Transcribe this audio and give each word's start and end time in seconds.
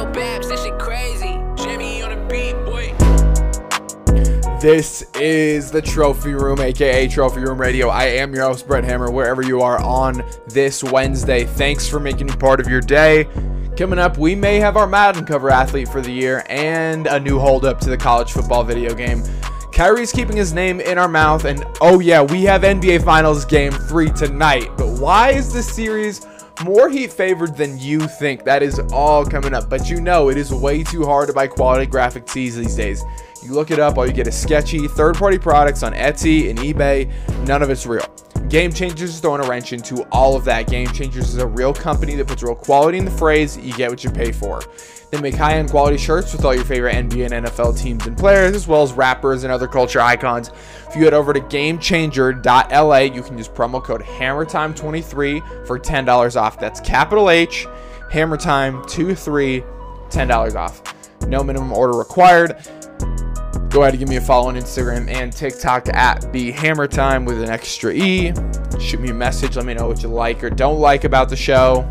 Lil 0.00 0.12
Babs, 0.12 0.48
this 0.48 0.64
shit 0.64 0.78
crazy. 0.78 1.38
Jimmy 1.56 2.00
on 2.00 2.26
beat, 2.26 2.54
boy. 2.64 2.94
This 4.58 5.02
is 5.14 5.70
the 5.70 5.82
Trophy 5.82 6.32
Room, 6.32 6.58
aka 6.58 7.06
Trophy 7.06 7.40
Room 7.40 7.60
Radio. 7.60 7.88
I 7.88 8.04
am 8.04 8.34
your 8.34 8.44
host, 8.44 8.66
Brett 8.66 8.82
Hammer, 8.82 9.10
wherever 9.10 9.42
you 9.42 9.60
are 9.60 9.78
on 9.82 10.24
this 10.46 10.82
Wednesday. 10.82 11.44
Thanks 11.44 11.86
for 11.86 12.00
making 12.00 12.28
me 12.28 12.36
part 12.36 12.60
of 12.60 12.66
your 12.66 12.80
day. 12.80 13.28
Coming 13.76 13.98
up, 13.98 14.16
we 14.16 14.34
may 14.34 14.58
have 14.58 14.78
our 14.78 14.86
Madden 14.86 15.26
cover 15.26 15.50
athlete 15.50 15.88
for 15.88 16.00
the 16.00 16.10
year 16.10 16.46
and 16.48 17.06
a 17.06 17.20
new 17.20 17.38
holdup 17.38 17.78
to 17.80 17.90
the 17.90 17.98
college 17.98 18.32
football 18.32 18.64
video 18.64 18.94
game. 18.94 19.22
Kyrie's 19.70 20.12
keeping 20.12 20.36
his 20.36 20.54
name 20.54 20.80
in 20.80 20.96
our 20.96 21.08
mouth, 21.08 21.44
and 21.44 21.62
oh 21.82 22.00
yeah, 22.00 22.22
we 22.22 22.44
have 22.44 22.62
NBA 22.62 23.04
Finals 23.04 23.44
Game 23.44 23.72
3 23.72 24.08
tonight. 24.12 24.70
But 24.78 24.98
why 24.98 25.32
is 25.32 25.52
this 25.52 25.70
series 25.70 26.26
more 26.64 26.88
heat 26.88 27.12
favored 27.12 27.56
than 27.56 27.78
you 27.78 28.00
think? 28.00 28.44
That 28.44 28.62
is 28.62 28.78
all 28.92 29.24
coming 29.24 29.54
up. 29.54 29.68
But 29.68 29.88
you 29.88 30.00
know, 30.00 30.28
it 30.28 30.36
is 30.36 30.52
way 30.52 30.82
too 30.82 31.04
hard 31.04 31.28
to 31.28 31.32
buy 31.32 31.46
quality 31.46 31.86
graphic 31.86 32.26
tees 32.26 32.56
these 32.56 32.76
days. 32.76 33.04
You 33.42 33.52
look 33.52 33.70
it 33.70 33.78
up, 33.78 33.96
all 33.96 34.06
you 34.06 34.12
get 34.12 34.26
is 34.26 34.40
sketchy 34.40 34.86
third 34.86 35.16
party 35.16 35.38
products 35.38 35.82
on 35.82 35.92
Etsy 35.92 36.50
and 36.50 36.58
eBay. 36.58 37.10
None 37.46 37.62
of 37.62 37.70
it's 37.70 37.86
real. 37.86 38.04
Game 38.50 38.72
Changers 38.72 39.10
is 39.10 39.20
throwing 39.20 39.44
a 39.44 39.48
wrench 39.48 39.72
into 39.72 40.02
all 40.10 40.34
of 40.34 40.44
that. 40.44 40.66
Game 40.66 40.88
Changers 40.88 41.28
is 41.28 41.36
a 41.36 41.46
real 41.46 41.72
company 41.72 42.16
that 42.16 42.26
puts 42.26 42.42
real 42.42 42.56
quality 42.56 42.98
in 42.98 43.04
the 43.04 43.10
phrase, 43.12 43.56
you 43.56 43.72
get 43.74 43.88
what 43.88 44.02
you 44.02 44.10
pay 44.10 44.32
for. 44.32 44.60
They 45.12 45.20
make 45.20 45.36
high 45.36 45.58
end 45.58 45.70
quality 45.70 45.96
shirts 45.96 46.32
with 46.32 46.44
all 46.44 46.52
your 46.52 46.64
favorite 46.64 46.96
NBA 46.96 47.30
and 47.30 47.46
NFL 47.46 47.78
teams 47.78 48.08
and 48.08 48.18
players, 48.18 48.56
as 48.56 48.66
well 48.66 48.82
as 48.82 48.92
rappers 48.92 49.44
and 49.44 49.52
other 49.52 49.68
culture 49.68 50.00
icons. 50.00 50.50
If 50.88 50.96
you 50.96 51.04
head 51.04 51.14
over 51.14 51.32
to 51.32 51.38
gamechanger.la, 51.40 52.98
you 52.98 53.22
can 53.22 53.38
use 53.38 53.48
promo 53.48 53.82
code 53.82 54.02
HammerTime23 54.02 55.64
for 55.64 55.78
$10 55.78 56.40
off. 56.40 56.58
That's 56.58 56.80
capital 56.80 57.30
H, 57.30 57.68
HammerTime23, 58.10 59.64
$10 60.10 60.54
off. 60.56 60.82
No 61.28 61.44
minimum 61.44 61.72
order 61.72 61.96
required 61.96 62.56
go 63.70 63.82
ahead 63.82 63.94
and 63.94 64.00
give 64.00 64.08
me 64.08 64.16
a 64.16 64.20
follow 64.20 64.48
on 64.48 64.56
Instagram 64.56 65.08
and 65.08 65.32
TikTok 65.32 65.88
at 65.94 66.32
the 66.32 66.50
Hammer 66.50 66.88
Time 66.88 67.24
with 67.24 67.40
an 67.40 67.48
extra 67.48 67.92
E. 67.92 68.32
Shoot 68.80 69.00
me 69.00 69.10
a 69.10 69.14
message. 69.14 69.56
Let 69.56 69.64
me 69.64 69.74
know 69.74 69.86
what 69.86 70.02
you 70.02 70.08
like 70.08 70.42
or 70.42 70.50
don't 70.50 70.80
like 70.80 71.04
about 71.04 71.28
the 71.28 71.36
show. 71.36 71.88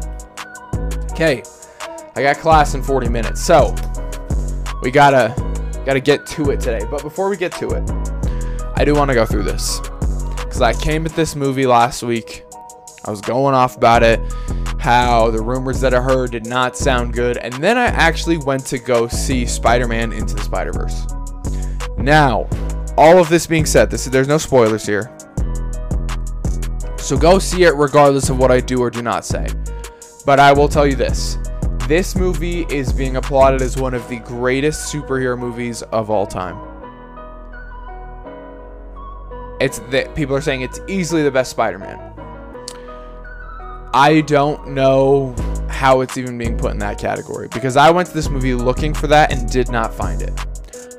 Okay, 1.12 1.42
I 2.16 2.22
got 2.22 2.38
class 2.38 2.76
in 2.76 2.84
40 2.84 3.08
minutes, 3.08 3.42
so 3.42 3.74
we 4.82 4.92
gotta 4.92 5.34
gotta 5.86 6.02
get 6.02 6.26
to 6.28 6.52
it 6.52 6.60
today. 6.60 6.86
But 6.92 7.02
before 7.02 7.30
we 7.30 7.38
get 7.38 7.54
to 7.54 7.70
it, 7.70 7.90
I 8.76 8.84
do 8.84 8.94
want 8.94 9.10
to 9.10 9.16
go 9.16 9.26
through 9.26 9.44
this 9.44 9.80
because 10.38 10.62
I 10.62 10.74
came 10.74 11.06
at 11.06 11.14
this 11.16 11.34
movie 11.34 11.66
last 11.66 12.04
week. 12.04 12.44
I 13.06 13.10
was 13.10 13.22
going 13.22 13.56
off 13.56 13.78
about 13.78 14.04
it, 14.04 14.20
how 14.80 15.32
the 15.32 15.42
rumors 15.42 15.80
that 15.80 15.94
I 15.94 16.02
heard 16.02 16.32
did 16.32 16.46
not 16.46 16.76
sound 16.76 17.14
good, 17.14 17.38
and 17.38 17.54
then 17.54 17.78
I 17.78 17.86
actually 17.86 18.38
went 18.38 18.66
to 18.68 18.78
go 18.80 19.08
see 19.08 19.46
Spider-Man 19.46 20.12
Into 20.12 20.36
the 20.36 20.42
Spider-Verse. 20.42 21.19
Now, 22.00 22.48
all 22.98 23.20
of 23.20 23.30
this 23.30 23.46
being 23.46 23.66
said, 23.66 23.92
this 23.92 24.06
there's 24.06 24.28
no 24.28 24.38
spoilers 24.38 24.86
here. 24.86 25.16
So 26.98 27.18
go 27.18 27.40
see 27.40 27.64
it 27.64 27.76
regardless 27.76 28.30
of 28.30 28.38
what 28.38 28.52
I 28.52 28.60
do 28.60 28.80
or 28.82 28.90
do 28.90 29.02
not 29.02 29.26
say. 29.26 29.48
But 30.26 30.40
I 30.40 30.54
will 30.54 30.68
tell 30.68 30.86
you 30.86 30.96
this. 30.96 31.38
This 31.88 32.16
movie 32.16 32.66
is 32.70 32.94
being 32.94 33.16
applauded 33.16 33.62
as 33.62 33.78
one 33.78 33.94
of 33.94 34.08
the 34.10 34.20
greatest 34.20 34.94
superhero 34.94 35.38
movies 35.38 35.82
of 35.82 36.10
all 36.10 36.28
time. 36.28 36.58
It's 39.60 39.80
that 39.90 40.16
people 40.16 40.36
are 40.36 40.42
saying 40.42 40.62
it's 40.62 40.80
easily 40.88 41.24
the 41.24 41.32
best 41.32 41.52
Spider-Man. 41.52 41.98
I 43.94 44.22
don't 44.22 44.70
know 44.70 45.36
how 45.68 46.02
it's 46.02 46.18
even 46.18 46.38
being 46.38 46.58
put 46.58 46.72
in 46.72 46.78
that 46.80 46.98
category 46.98 47.48
because 47.48 47.76
I 47.76 47.90
went 47.90 48.08
to 48.10 48.14
this 48.14 48.30
movie 48.30 48.54
looking 48.54 48.94
for 48.94 49.08
that 49.08 49.34
and 49.34 49.50
did 49.50 49.70
not 49.70 49.94
find 49.94 50.22
it. 50.22 50.32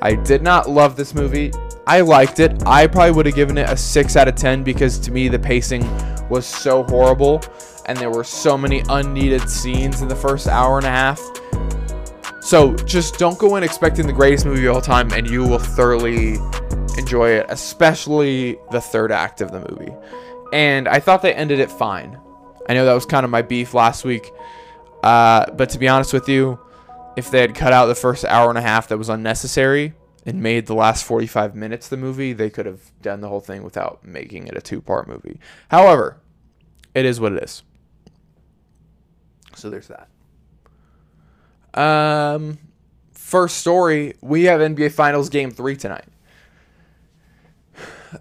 I 0.02 0.14
did 0.14 0.42
not 0.42 0.68
love 0.68 0.96
this 0.96 1.14
movie. 1.14 1.52
I 1.86 2.00
liked 2.00 2.40
it. 2.40 2.62
I 2.66 2.86
probably 2.86 3.12
would 3.12 3.26
have 3.26 3.34
given 3.34 3.58
it 3.58 3.68
a 3.68 3.76
6 3.76 4.16
out 4.16 4.28
of 4.28 4.34
10 4.34 4.62
because 4.62 4.98
to 5.00 5.10
me 5.10 5.28
the 5.28 5.38
pacing 5.38 5.84
was 6.28 6.46
so 6.46 6.84
horrible 6.84 7.42
and 7.86 7.98
there 7.98 8.10
were 8.10 8.24
so 8.24 8.56
many 8.56 8.82
unneeded 8.88 9.48
scenes 9.50 10.00
in 10.00 10.08
the 10.08 10.16
first 10.16 10.46
hour 10.46 10.78
and 10.78 10.86
a 10.86 10.90
half. 10.90 11.20
So 12.40 12.74
just 12.76 13.18
don't 13.18 13.38
go 13.38 13.56
in 13.56 13.62
expecting 13.62 14.06
the 14.06 14.12
greatest 14.12 14.46
movie 14.46 14.66
of 14.66 14.76
all 14.76 14.80
time 14.80 15.12
and 15.12 15.28
you 15.28 15.42
will 15.42 15.58
thoroughly 15.58 16.36
enjoy 16.96 17.30
it, 17.30 17.46
especially 17.48 18.56
the 18.70 18.80
third 18.80 19.12
act 19.12 19.40
of 19.40 19.50
the 19.50 19.60
movie. 19.70 19.92
And 20.52 20.88
I 20.88 21.00
thought 21.00 21.22
they 21.22 21.34
ended 21.34 21.58
it 21.60 21.70
fine. 21.70 22.18
I 22.68 22.74
know 22.74 22.84
that 22.86 22.94
was 22.94 23.06
kind 23.06 23.24
of 23.24 23.30
my 23.30 23.42
beef 23.42 23.74
last 23.74 24.04
week. 24.04 24.32
Uh, 25.02 25.50
but 25.52 25.70
to 25.70 25.78
be 25.78 25.88
honest 25.88 26.12
with 26.12 26.28
you, 26.28 26.58
if 27.16 27.30
they 27.30 27.40
had 27.40 27.54
cut 27.54 27.72
out 27.72 27.86
the 27.86 27.94
first 27.94 28.24
hour 28.24 28.48
and 28.48 28.58
a 28.58 28.62
half 28.62 28.88
that 28.88 28.98
was 28.98 29.08
unnecessary 29.08 29.94
and 30.30 30.40
made 30.40 30.66
the 30.66 30.74
last 30.74 31.04
45 31.04 31.56
minutes 31.56 31.88
the 31.88 31.96
movie, 31.96 32.32
they 32.32 32.50
could 32.50 32.64
have 32.64 32.92
done 33.02 33.20
the 33.20 33.28
whole 33.28 33.40
thing 33.40 33.64
without 33.64 34.04
making 34.04 34.46
it 34.46 34.56
a 34.56 34.60
two 34.60 34.80
part 34.80 35.08
movie. 35.08 35.40
However, 35.70 36.18
it 36.94 37.04
is 37.04 37.18
what 37.18 37.32
it 37.32 37.42
is. 37.42 37.64
So 39.56 39.68
there's 39.70 39.88
that. 39.88 40.08
Um, 41.74 42.58
first 43.12 43.58
story 43.58 44.14
we 44.20 44.44
have 44.44 44.60
NBA 44.60 44.92
Finals 44.92 45.28
Game 45.28 45.50
3 45.50 45.76
tonight. 45.76 46.06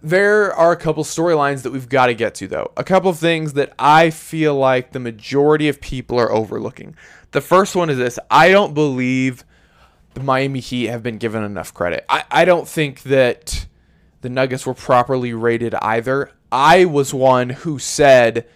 There 0.02 0.54
are 0.54 0.72
a 0.72 0.78
couple 0.78 1.04
storylines 1.04 1.62
that 1.62 1.72
we've 1.72 1.90
got 1.90 2.08
to 2.08 2.16
get 2.16 2.36
to, 2.36 2.48
though. 2.48 2.72
A 2.78 2.84
couple 2.84 3.10
of 3.10 3.18
things 3.18 3.54
that 3.54 3.74
I 3.78 4.10
feel 4.10 4.56
like 4.56 4.92
the 4.94 5.00
majority 5.00 5.68
of 5.68 5.80
people 5.80 6.20
are 6.20 6.32
overlooking. 6.32 6.96
The 7.32 7.42
first 7.42 7.76
one 7.76 7.92
is 7.92 7.98
this 7.98 8.18
I 8.32 8.50
don't 8.50 8.74
believe 8.74 9.44
the 10.20 10.26
Miami 10.26 10.60
Heat 10.60 10.88
have 10.88 11.04
been 11.04 11.18
given 11.18 11.44
enough 11.44 11.74
credit. 11.74 12.06
I, 12.10 12.24
I 12.30 12.46
don't 12.46 12.68
think 12.68 13.04
that 13.04 13.68
the 14.22 14.30
Nuggets 14.30 14.66
were 14.66 14.74
properly 14.74 15.34
rated 15.34 15.74
either. 15.76 16.32
I 16.52 16.86
was 16.86 17.14
one 17.14 17.50
who 17.50 17.80
said, 17.80 18.48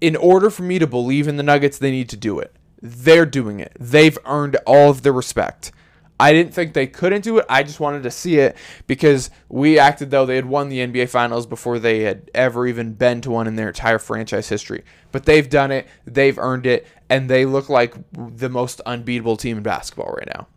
in 0.00 0.16
order 0.16 0.50
for 0.50 0.62
me 0.62 0.78
to 0.78 0.86
believe 0.86 1.28
in 1.28 1.36
the 1.36 1.42
Nuggets, 1.42 1.78
they 1.78 1.90
need 1.90 2.08
to 2.10 2.16
do 2.16 2.38
it. 2.38 2.54
They're 2.80 3.26
doing 3.26 3.60
it. 3.60 3.72
They've 3.78 4.16
earned 4.24 4.56
all 4.66 4.90
of 4.90 5.02
the 5.02 5.12
respect. 5.12 5.72
I 6.20 6.32
didn't 6.32 6.52
think 6.52 6.74
they 6.74 6.88
couldn't 6.88 7.22
do 7.22 7.38
it. 7.38 7.46
I 7.48 7.62
just 7.62 7.78
wanted 7.78 8.02
to 8.02 8.10
see 8.10 8.38
it 8.38 8.56
because 8.86 9.30
we 9.48 9.78
acted 9.78 10.10
though 10.10 10.26
they 10.26 10.36
had 10.36 10.46
won 10.46 10.68
the 10.68 10.78
NBA 10.78 11.08
Finals 11.08 11.46
before 11.46 11.78
they 11.78 12.00
had 12.00 12.28
ever 12.34 12.66
even 12.66 12.94
been 12.94 13.20
to 13.20 13.30
one 13.30 13.46
in 13.46 13.54
their 13.54 13.68
entire 13.68 14.00
franchise 14.00 14.48
history. 14.48 14.84
But 15.12 15.26
they've 15.26 15.48
done 15.48 15.70
it, 15.70 15.86
they've 16.04 16.38
earned 16.38 16.66
it, 16.66 16.86
and 17.08 17.30
they 17.30 17.46
look 17.46 17.68
like 17.68 17.94
the 18.12 18.48
most 18.48 18.80
unbeatable 18.84 19.36
team 19.36 19.58
in 19.58 19.62
basketball 19.62 20.12
right 20.12 20.28
now. 20.34 20.48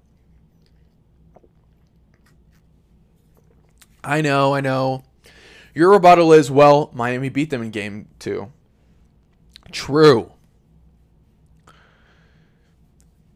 I 4.03 4.21
know, 4.21 4.53
I 4.53 4.61
know. 4.61 5.03
Your 5.73 5.91
rebuttal 5.91 6.33
is, 6.33 6.51
well, 6.51 6.89
Miami 6.93 7.29
beat 7.29 7.49
them 7.49 7.61
in 7.61 7.71
game 7.71 8.09
two. 8.19 8.51
True. 9.71 10.31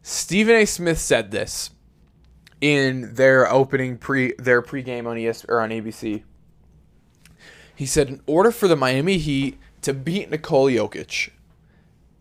Stephen 0.02 0.54
A. 0.54 0.64
Smith 0.66 0.98
said 0.98 1.30
this 1.30 1.70
in 2.60 3.14
their 3.14 3.50
opening 3.50 3.96
pre 3.98 4.34
their 4.38 4.62
pregame 4.62 5.06
on 5.06 5.18
ES 5.18 5.44
or 5.48 5.60
on 5.60 5.70
ABC. 5.70 6.22
He 7.74 7.86
said, 7.86 8.08
in 8.08 8.20
order 8.26 8.50
for 8.50 8.68
the 8.68 8.76
Miami 8.76 9.18
Heat 9.18 9.58
to 9.82 9.92
beat 9.92 10.30
Nikola 10.30 10.70
Jokic, 10.70 11.30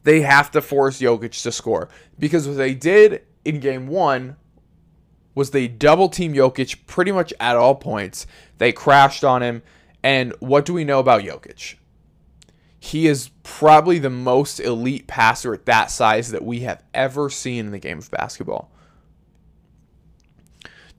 they 0.03 0.21
have 0.21 0.51
to 0.51 0.61
force 0.61 0.99
Jokic 0.99 1.41
to 1.43 1.51
score 1.51 1.89
because 2.19 2.47
what 2.47 2.57
they 2.57 2.73
did 2.73 3.23
in 3.43 3.59
game 3.59 3.87
one 3.87 4.35
was 5.35 5.51
they 5.51 5.67
double 5.67 6.09
team 6.09 6.33
Jokic 6.33 6.87
pretty 6.87 7.11
much 7.11 7.33
at 7.39 7.55
all 7.55 7.75
points. 7.75 8.25
They 8.57 8.71
crashed 8.71 9.23
on 9.23 9.43
him, 9.43 9.61
and 10.01 10.33
what 10.39 10.65
do 10.65 10.73
we 10.73 10.83
know 10.83 10.99
about 10.99 11.21
Jokic? 11.21 11.75
He 12.79 13.07
is 13.07 13.29
probably 13.43 13.99
the 13.99 14.09
most 14.09 14.59
elite 14.59 15.07
passer 15.07 15.53
at 15.53 15.65
that 15.65 15.91
size 15.91 16.31
that 16.31 16.43
we 16.43 16.61
have 16.61 16.83
ever 16.93 17.29
seen 17.29 17.67
in 17.67 17.71
the 17.71 17.79
game 17.79 17.97
of 17.97 18.09
basketball 18.09 18.71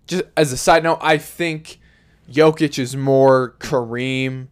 just 0.07 0.25
as 0.37 0.53
a 0.53 0.57
side 0.57 0.83
note, 0.83 0.99
I 1.01 1.19
think 1.19 1.79
Jokic 2.31 2.79
is 2.79 2.97
more 2.97 3.57
Kareem 3.59 4.49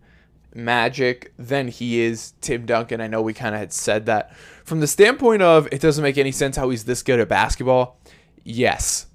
Magic 0.55 1.33
than 1.37 1.69
he 1.69 2.01
is 2.01 2.33
Tim 2.41 2.67
Duncan. 2.67 3.01
I 3.01 3.07
know 3.07 3.23
we 3.23 3.35
kind 3.35 3.55
of 3.55 3.61
had 3.61 3.73
said 3.73 4.07
that. 4.07 4.37
From 4.65 4.81
the 4.81 4.87
standpoint 4.87 5.43
of 5.43 5.69
it 5.73 5.81
doesn't 5.81 6.03
make 6.03 6.17
any 6.17 6.33
sense 6.33 6.57
how 6.57 6.71
he's 6.71 6.85
this 6.85 7.03
good 7.03 7.21
at 7.21 7.29
basketball. 7.29 7.99
Yes. 8.45 9.07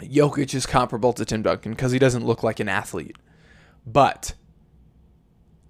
Jokic 0.00 0.54
is 0.54 0.66
comparable 0.66 1.12
to 1.12 1.24
Tim 1.24 1.42
Duncan 1.42 1.72
because 1.72 1.92
he 1.92 1.98
doesn't 1.98 2.24
look 2.24 2.42
like 2.42 2.60
an 2.60 2.68
athlete. 2.68 3.16
But 3.86 4.34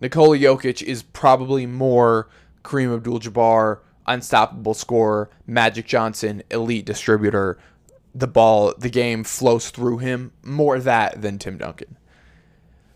Nikola 0.00 0.38
Jokic 0.38 0.82
is 0.82 1.02
probably 1.02 1.66
more 1.66 2.28
Kareem 2.62 2.94
Abdul 2.94 3.20
Jabbar, 3.20 3.80
unstoppable 4.06 4.74
scorer, 4.74 5.30
Magic 5.46 5.86
Johnson, 5.86 6.42
elite 6.50 6.86
distributor, 6.86 7.58
the 8.14 8.26
ball, 8.26 8.74
the 8.78 8.90
game 8.90 9.24
flows 9.24 9.70
through 9.70 9.98
him 9.98 10.32
more 10.42 10.78
that 10.78 11.22
than 11.22 11.38
Tim 11.38 11.58
Duncan. 11.58 11.96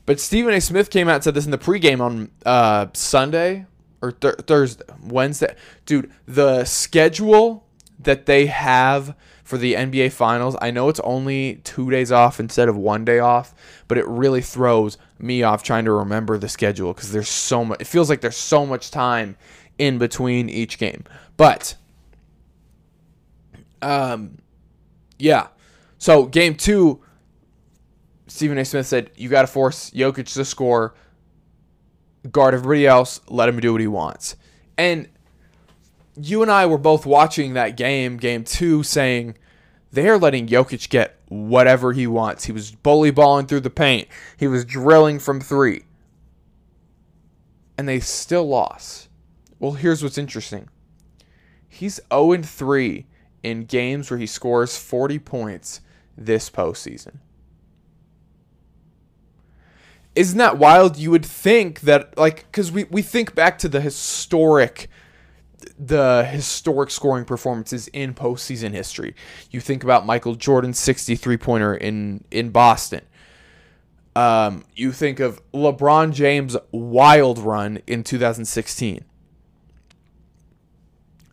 But 0.05 0.19
Stephen 0.19 0.53
A. 0.53 0.61
Smith 0.61 0.91
came 0.91 1.09
out 1.09 1.17
and 1.17 1.25
said 1.25 1.35
this 1.35 1.45
in 1.45 1.53
the 1.53 1.59
pregame 1.59 2.01
on 2.01 2.31
uh, 2.45 2.89
Sunday 2.93 3.67
or 4.01 4.13
th- 4.13 4.35
Thursday, 4.47 4.85
Wednesday. 5.05 5.55
Dude, 5.87 6.11
the 6.27 6.65
schedule 6.65 7.67
that 8.01 8.27
they 8.27 8.47
have 8.47 9.15
for 9.53 9.59
the 9.59 9.75
NBA 9.75 10.13
Finals. 10.13 10.57
I 10.63 10.71
know 10.71 10.89
it's 10.89 10.99
only 11.01 11.57
two 11.57 11.91
days 11.91 12.11
off 12.11 12.41
instead 12.41 12.71
of 12.71 12.77
one 12.79 13.05
day 13.05 13.19
off, 13.19 13.55
but 13.87 13.99
it 13.99 14.09
really 14.09 14.41
throws 14.41 14.97
me 15.19 15.43
off 15.43 15.63
trying 15.63 15.85
to 15.85 15.93
remember 15.93 16.39
the 16.39 16.49
schedule 16.49 16.95
because 16.95 17.13
there's 17.13 17.29
so 17.29 17.63
much. 17.63 17.83
It 17.83 17.87
feels 17.87 18.09
like 18.09 18.23
there's 18.23 18.35
so 18.35 18.65
much 18.65 18.91
time 18.91 19.37
in 19.77 19.99
between 19.99 20.49
each 20.49 20.79
game. 20.79 21.05
But, 21.37 21.75
um, 23.83 24.39
yeah. 25.19 25.49
So 25.99 26.25
game 26.25 26.55
two, 26.55 27.03
Stephen 28.29 28.57
A. 28.57 28.65
Smith 28.65 28.87
said 28.87 29.11
you 29.17 29.29
got 29.29 29.43
to 29.43 29.49
force 29.49 29.91
Jokic 29.91 30.33
to 30.33 30.47
score, 30.47 30.95
guard 32.31 32.55
everybody 32.55 32.87
else, 32.87 33.21
let 33.29 33.51
him 33.51 33.61
do 33.61 33.73
what 33.73 33.83
he 33.83 33.87
wants, 33.87 34.35
and 34.79 35.11
you 36.17 36.41
and 36.41 36.51
I 36.51 36.65
were 36.65 36.79
both 36.79 37.05
watching 37.05 37.53
that 37.53 37.77
game, 37.77 38.17
game 38.17 38.45
two, 38.45 38.83
saying 38.83 39.37
they 39.93 40.09
are 40.09 40.19
letting 40.19 40.49
Jokic 40.49 40.89
get 40.89 41.19
whatever 41.29 41.93
he 41.93 42.07
wants. 42.07 42.45
He 42.45 42.53
was 42.53 42.71
bully 42.71 43.11
balling 43.11 43.47
through 43.47 43.61
the 43.61 43.71
paint. 43.71 44.09
He 44.39 44.49
was 44.49 44.65
drilling 44.65 45.19
from 45.19 45.41
three. 45.41 45.85
And 47.77 47.87
they 47.87 48.01
still 48.01 48.49
lost. 48.49 49.09
Well, 49.59 49.73
here's 49.73 50.03
what's 50.03 50.19
interesting. 50.19 50.69
He's 51.69 52.01
0 52.13 52.43
3 52.43 53.07
in 53.43 53.65
games 53.65 54.11
where 54.11 54.19
he 54.19 54.27
scores 54.27 54.79
40 54.79 55.19
points 55.19 55.81
this 56.17 56.49
postseason. 56.49 57.17
Isn't 60.15 60.39
that 60.39 60.59
wild? 60.59 60.97
You 60.97 61.11
would 61.11 61.25
think 61.25 61.81
that, 61.83 62.17
like, 62.19 62.45
because 62.51 62.71
we, 62.71 62.85
we 62.85 63.03
think 63.03 63.35
back 63.35 63.59
to 63.59 63.69
the 63.69 63.81
historic 63.81 64.89
the 65.79 66.25
historic 66.25 66.91
scoring 66.91 67.25
performances 67.25 67.89
in 67.89 68.15
postseason 68.15 68.73
history. 68.73 69.15
You 69.51 69.61
think 69.61 69.83
about 69.83 70.07
Michael 70.07 70.35
Jordan's 70.35 70.79
63 70.79 71.37
pointer 71.37 71.75
in, 71.75 72.25
in 72.31 72.51
Boston. 72.51 73.03
Um, 74.15 74.65
you 74.75 74.93
think 74.93 75.21
of 75.21 75.41
LeBron 75.53 76.13
James' 76.13 76.57
wild 76.71 77.39
run 77.39 77.81
in 77.87 78.05
2016. 78.05 79.05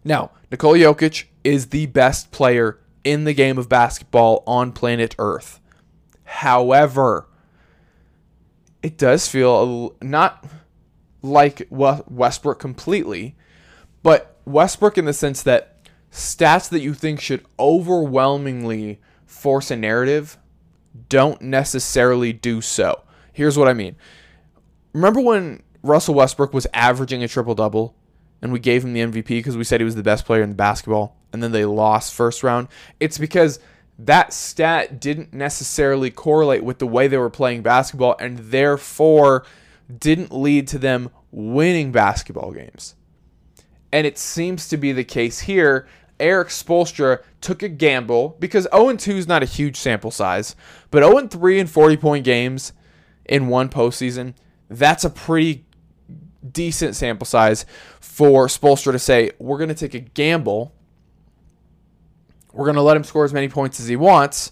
Now, 0.04 0.32
Nikola 0.50 0.78
Jokic 0.78 1.26
is 1.44 1.68
the 1.68 1.88
best 1.88 2.32
player 2.32 2.80
in 3.04 3.26
the 3.26 3.34
game 3.34 3.58
of 3.58 3.68
basketball 3.68 4.44
on 4.48 4.72
planet 4.72 5.16
Earth. 5.20 5.60
However, 6.24 7.28
it 8.82 8.98
does 8.98 9.28
feel 9.28 9.96
not 10.02 10.46
like 11.22 11.68
Westbrook 11.70 12.60
completely, 12.60 13.36
but 14.04 14.38
Westbrook 14.46 14.98
in 14.98 15.06
the 15.06 15.14
sense 15.14 15.44
that 15.44 15.78
stats 16.12 16.70
that 16.70 16.82
you 16.82 16.94
think 16.94 17.20
should 17.20 17.46
overwhelmingly 17.60 19.00
force 19.26 19.72
a 19.72 19.76
narrative 19.76 20.38
don't 21.08 21.42
necessarily 21.42 22.34
do 22.34 22.62
so. 22.62 23.04
Here's 23.32 23.58
what 23.58 23.68
I 23.68 23.74
mean. 23.74 23.96
Remember 24.94 25.22
when 25.22 25.62
Russell 25.84 26.16
Westbrook 26.16 26.54
was 26.54 26.68
averaging 26.74 27.24
a 27.24 27.28
triple 27.28 27.56
double 27.56 27.96
and 28.42 28.52
we 28.52 28.60
gave 28.60 28.84
him 28.84 28.94
the 28.94 29.02
MVP 29.02 29.28
because 29.28 29.56
we 29.56 29.64
said 29.64 29.80
he 29.80 29.86
was 29.86 29.96
the 29.96 30.04
best 30.04 30.26
player 30.26 30.42
in 30.42 30.50
the 30.50 30.56
basketball 30.56 31.16
and 31.32 31.44
then 31.44 31.52
they 31.52 31.66
lost 31.66 32.14
first 32.14 32.44
round? 32.44 32.68
It's 33.00 33.18
because 33.18 33.60
that 34.00 34.34
stat 34.34 35.00
didn't 35.00 35.34
necessarily 35.34 36.10
correlate 36.10 36.64
with 36.64 36.80
the 36.80 36.88
way 36.88 37.08
they 37.08 37.18
were 37.18 37.30
playing 37.30 37.62
basketball 37.62 38.16
and 38.20 38.40
therefore 38.40 39.46
didn't 39.96 40.34
lead 40.34 40.68
to 40.70 40.80
them 40.80 41.10
winning 41.32 41.92
basketball 41.92 42.52
games 42.52 42.96
and 43.92 44.06
it 44.06 44.18
seems 44.18 44.68
to 44.70 44.78
be 44.78 44.92
the 44.92 45.04
case 45.04 45.42
here. 45.42 45.88
Erik 46.20 46.50
Spoelstra 46.50 47.24
took 47.40 47.64
a 47.64 47.70
gamble 47.70 48.36
because 48.40 48.68
0 48.74 48.96
2 48.96 49.12
is 49.14 49.28
not 49.28 49.42
a 49.42 49.46
huge 49.46 49.78
sample 49.78 50.12
size, 50.12 50.56
but 50.92 51.04
0 51.04 51.28
3 51.28 51.60
in 51.60 51.68
40 51.68 51.98
point 51.98 52.26
games 52.26 52.74
in 53.26 53.48
one 53.48 53.70
postseason, 53.70 54.34
that's 54.70 55.06
a 55.06 55.10
pretty 55.10 55.66
decent 56.52 56.96
sample 56.96 57.26
size 57.26 57.66
for 58.00 58.48
Spoelstra 58.48 58.92
to 58.92 59.00
say, 59.00 59.32
we're 59.40 59.58
going 59.58 59.70
to 59.70 59.76
take 59.76 59.94
a 59.94 60.00
gamble. 60.00 60.74
We're 62.52 62.66
going 62.66 62.76
to 62.76 62.82
let 62.82 62.98
him 62.98 63.04
score 63.04 63.24
as 63.24 63.34
many 63.34 63.48
points 63.48 63.80
as 63.80 63.88
he 63.88 63.96
wants, 63.96 64.52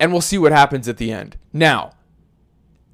and 0.00 0.10
we'll 0.10 0.22
see 0.22 0.38
what 0.38 0.52
happens 0.52 0.88
at 0.88 0.96
the 0.96 1.12
end. 1.12 1.36
Now, 1.52 1.92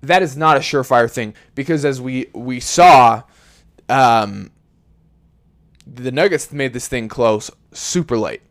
that 0.02 0.20
is 0.20 0.36
not 0.36 0.56
a 0.56 0.60
surefire 0.60 1.10
thing 1.10 1.34
because 1.54 1.84
as 1.84 2.00
we 2.00 2.26
we 2.34 2.58
saw, 2.58 3.22
um, 3.88 4.50
the 5.94 6.12
Nuggets 6.12 6.52
made 6.52 6.72
this 6.72 6.88
thing 6.88 7.08
close 7.08 7.50
super 7.72 8.16
late. 8.16 8.42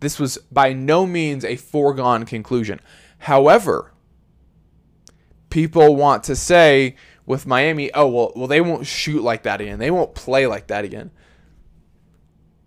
This 0.00 0.18
was 0.18 0.38
by 0.50 0.72
no 0.72 1.06
means 1.06 1.44
a 1.44 1.56
foregone 1.56 2.24
conclusion. 2.26 2.80
However, 3.18 3.92
people 5.50 5.96
want 5.96 6.24
to 6.24 6.36
say 6.36 6.96
with 7.24 7.46
Miami, 7.46 7.92
oh 7.94 8.08
well, 8.08 8.32
well 8.36 8.46
they 8.46 8.60
won't 8.60 8.86
shoot 8.86 9.22
like 9.22 9.42
that 9.44 9.60
again. 9.60 9.78
They 9.78 9.90
won't 9.90 10.14
play 10.14 10.46
like 10.46 10.66
that 10.66 10.84
again. 10.84 11.10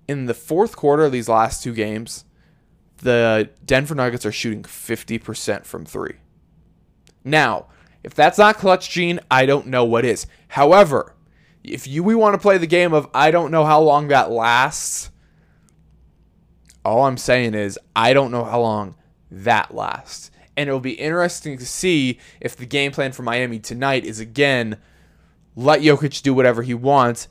In 0.07 0.25
the 0.25 0.34
fourth 0.34 0.75
quarter 0.75 1.06
of 1.06 1.12
these 1.12 1.30
last 1.30 1.62
two 1.62 1.74
games, 1.74 2.25
the 2.98 3.50
Denver 3.63 3.96
Nuggets 3.96 4.25
are 4.25 4.31
shooting 4.31 4.63
50% 4.63 5.66
from 5.66 5.86
3. 5.86 6.16
Now, 7.24 7.68
if 8.04 8.13
that's 8.16 8.38
not 8.38 8.57
clutch 8.57 8.90
gene, 8.90 9.19
I 9.30 9.46
don't 9.46 9.68
know 9.68 9.86
what 9.86 10.06
is. 10.06 10.25
However, 10.50 11.16
if 11.64 11.88
you 11.88 12.04
we 12.04 12.16
want 12.16 12.34
to 12.34 12.40
play 12.40 12.58
the 12.58 12.68
game 12.68 12.94
of 12.94 13.08
I 13.14 13.32
don't 13.32 13.52
know 13.52 13.66
how 13.66 13.82
long 13.82 14.08
that 14.08 14.32
lasts, 14.32 15.12
all 16.86 17.06
I'm 17.06 17.18
saying 17.18 17.54
is 17.54 17.78
I 17.96 18.14
don't 18.14 18.32
know 18.32 18.44
how 18.44 18.62
long 18.62 18.96
that 19.32 19.74
lasts. 19.74 20.32
And 20.56 20.68
it'll 20.68 20.82
be 20.82 20.94
interesting 20.94 21.58
to 21.58 21.66
see 21.66 22.20
if 22.42 22.56
the 22.56 22.66
game 22.66 22.92
plan 22.92 23.12
for 23.14 23.24
Miami 23.24 23.60
tonight 23.60 24.04
is 24.04 24.20
again 24.20 24.78
let 25.56 25.82
Jokic 25.82 26.22
do 26.22 26.34
whatever 26.34 26.62
he 26.64 26.74
wants. 26.74 27.28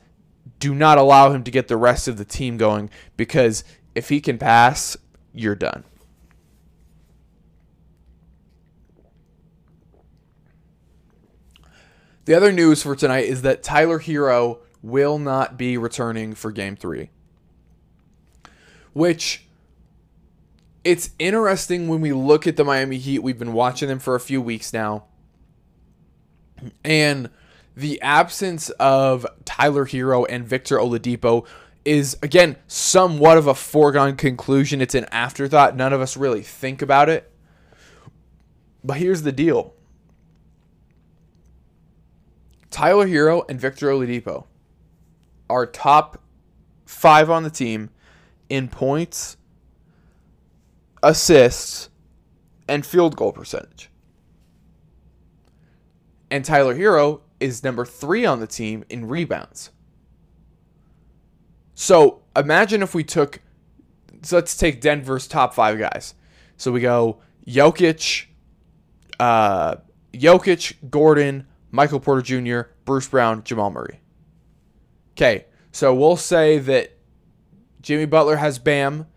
Do 0.59 0.75
not 0.75 0.97
allow 0.97 1.31
him 1.31 1.43
to 1.43 1.51
get 1.51 1.67
the 1.67 1.77
rest 1.77 2.07
of 2.07 2.17
the 2.17 2.25
team 2.25 2.57
going 2.57 2.89
because 3.17 3.63
if 3.95 4.09
he 4.09 4.21
can 4.21 4.37
pass, 4.37 4.97
you're 5.33 5.55
done. 5.55 5.83
The 12.29 12.35
other 12.35 12.51
news 12.51 12.83
for 12.83 12.95
tonight 12.95 13.25
is 13.25 13.41
that 13.41 13.63
Tyler 13.63 13.99
Herro 13.99 14.59
will 14.83 15.17
not 15.17 15.57
be 15.57 15.79
returning 15.79 16.35
for 16.35 16.51
game 16.51 16.75
three. 16.75 17.09
Which 18.93 19.47
it's 20.83 21.09
interesting 21.17 21.87
when 21.87 22.01
we 22.01 22.13
look 22.13 22.45
at 22.45 22.55
the 22.55 22.63
Miami 22.63 22.99
Heat. 22.99 23.23
We've 23.23 23.39
been 23.39 23.53
watching 23.53 23.87
them 23.89 23.97
for 23.97 24.13
a 24.13 24.19
few 24.19 24.43
weeks 24.43 24.71
now. 24.71 25.05
And 26.83 27.31
the 27.75 27.99
absence 28.03 28.69
of 28.79 29.25
Tyler 29.43 29.87
Herro 29.87 30.27
and 30.29 30.47
Victor 30.47 30.77
Oladipo 30.77 31.47
is 31.83 32.15
again 32.21 32.57
somewhat 32.67 33.39
of 33.39 33.47
a 33.47 33.55
foregone 33.55 34.15
conclusion. 34.15 34.81
It's 34.81 34.93
an 34.93 35.05
afterthought. 35.05 35.75
None 35.75 35.93
of 35.93 35.99
us 35.99 36.15
really 36.15 36.43
think 36.43 36.83
about 36.83 37.09
it. 37.09 37.33
But 38.83 38.97
here's 38.97 39.23
the 39.23 39.31
deal. 39.31 39.73
Tyler 42.79 43.09
Herro 43.09 43.43
and 43.49 43.59
Victor 43.59 43.87
Oladipo 43.87 44.45
are 45.49 45.65
top 45.65 46.23
five 46.85 47.29
on 47.29 47.43
the 47.43 47.49
team 47.49 47.89
in 48.47 48.69
points, 48.69 49.35
assists, 51.03 51.89
and 52.69 52.85
field 52.85 53.17
goal 53.17 53.33
percentage. 53.33 53.89
And 56.31 56.45
Tyler 56.45 56.73
Herro 56.73 57.19
is 57.41 57.65
number 57.65 57.83
three 57.83 58.25
on 58.25 58.39
the 58.39 58.47
team 58.47 58.85
in 58.89 59.09
rebounds. 59.09 59.71
So 61.75 62.21
imagine 62.33 62.81
if 62.81 62.95
we 62.95 63.03
took, 63.03 63.41
so 64.21 64.37
let's 64.37 64.55
take 64.55 64.79
Denver's 64.79 65.27
top 65.27 65.53
five 65.53 65.77
guys. 65.77 66.13
So 66.55 66.71
we 66.71 66.79
go 66.79 67.19
Jokic, 67.45 68.27
uh, 69.19 69.75
Jokic, 70.13 70.75
Gordon, 70.89 71.45
Michael 71.71 71.99
Porter 71.99 72.21
Jr., 72.21 72.71
Bruce 72.85 73.07
Brown, 73.07 73.43
Jamal 73.43 73.69
Murray. 73.69 74.01
Okay, 75.11 75.45
so 75.71 75.93
we'll 75.93 76.17
say 76.17 76.57
that 76.59 76.97
Jimmy 77.81 78.05
Butler 78.05 78.37
has 78.37 78.59
Bam, 78.59 79.07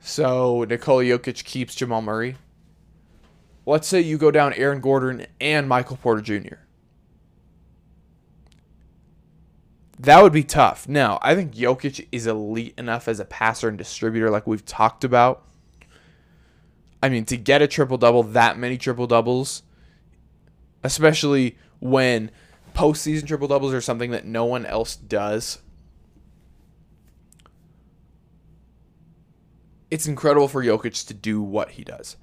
so 0.00 0.64
Nikola 0.64 1.04
Jokic 1.04 1.44
keeps 1.44 1.74
Jamal 1.74 2.02
Murray. 2.02 2.36
Let's 3.66 3.86
say 3.86 4.00
you 4.00 4.18
go 4.18 4.30
down 4.30 4.52
Aaron 4.54 4.80
Gordon 4.80 5.26
and 5.40 5.68
Michael 5.68 5.96
Porter 5.96 6.22
Jr. 6.22 6.56
That 9.98 10.22
would 10.22 10.32
be 10.32 10.44
tough. 10.44 10.88
Now, 10.88 11.18
I 11.20 11.34
think 11.34 11.52
Jokic 11.54 12.08
is 12.10 12.26
elite 12.26 12.74
enough 12.78 13.06
as 13.06 13.20
a 13.20 13.24
passer 13.26 13.68
and 13.68 13.76
distributor, 13.76 14.30
like 14.30 14.46
we've 14.46 14.64
talked 14.64 15.04
about. 15.04 15.44
I 17.02 17.10
mean, 17.10 17.26
to 17.26 17.36
get 17.36 17.60
a 17.60 17.66
triple 17.66 17.98
double, 17.98 18.22
that 18.22 18.58
many 18.58 18.78
triple 18.78 19.06
doubles, 19.06 19.62
especially 20.82 21.56
when 21.80 22.30
postseason 22.74 23.26
triple 23.26 23.48
doubles 23.48 23.72
are 23.72 23.80
something 23.80 24.10
that 24.10 24.24
no 24.24 24.44
one 24.44 24.64
else 24.64 24.96
does. 24.96 25.58
it's 29.90 30.06
incredible 30.06 30.48
for 30.48 30.62
Jokic 30.62 31.06
to 31.06 31.14
do 31.14 31.42
what 31.42 31.70
he 31.70 31.84
does. 31.84 32.16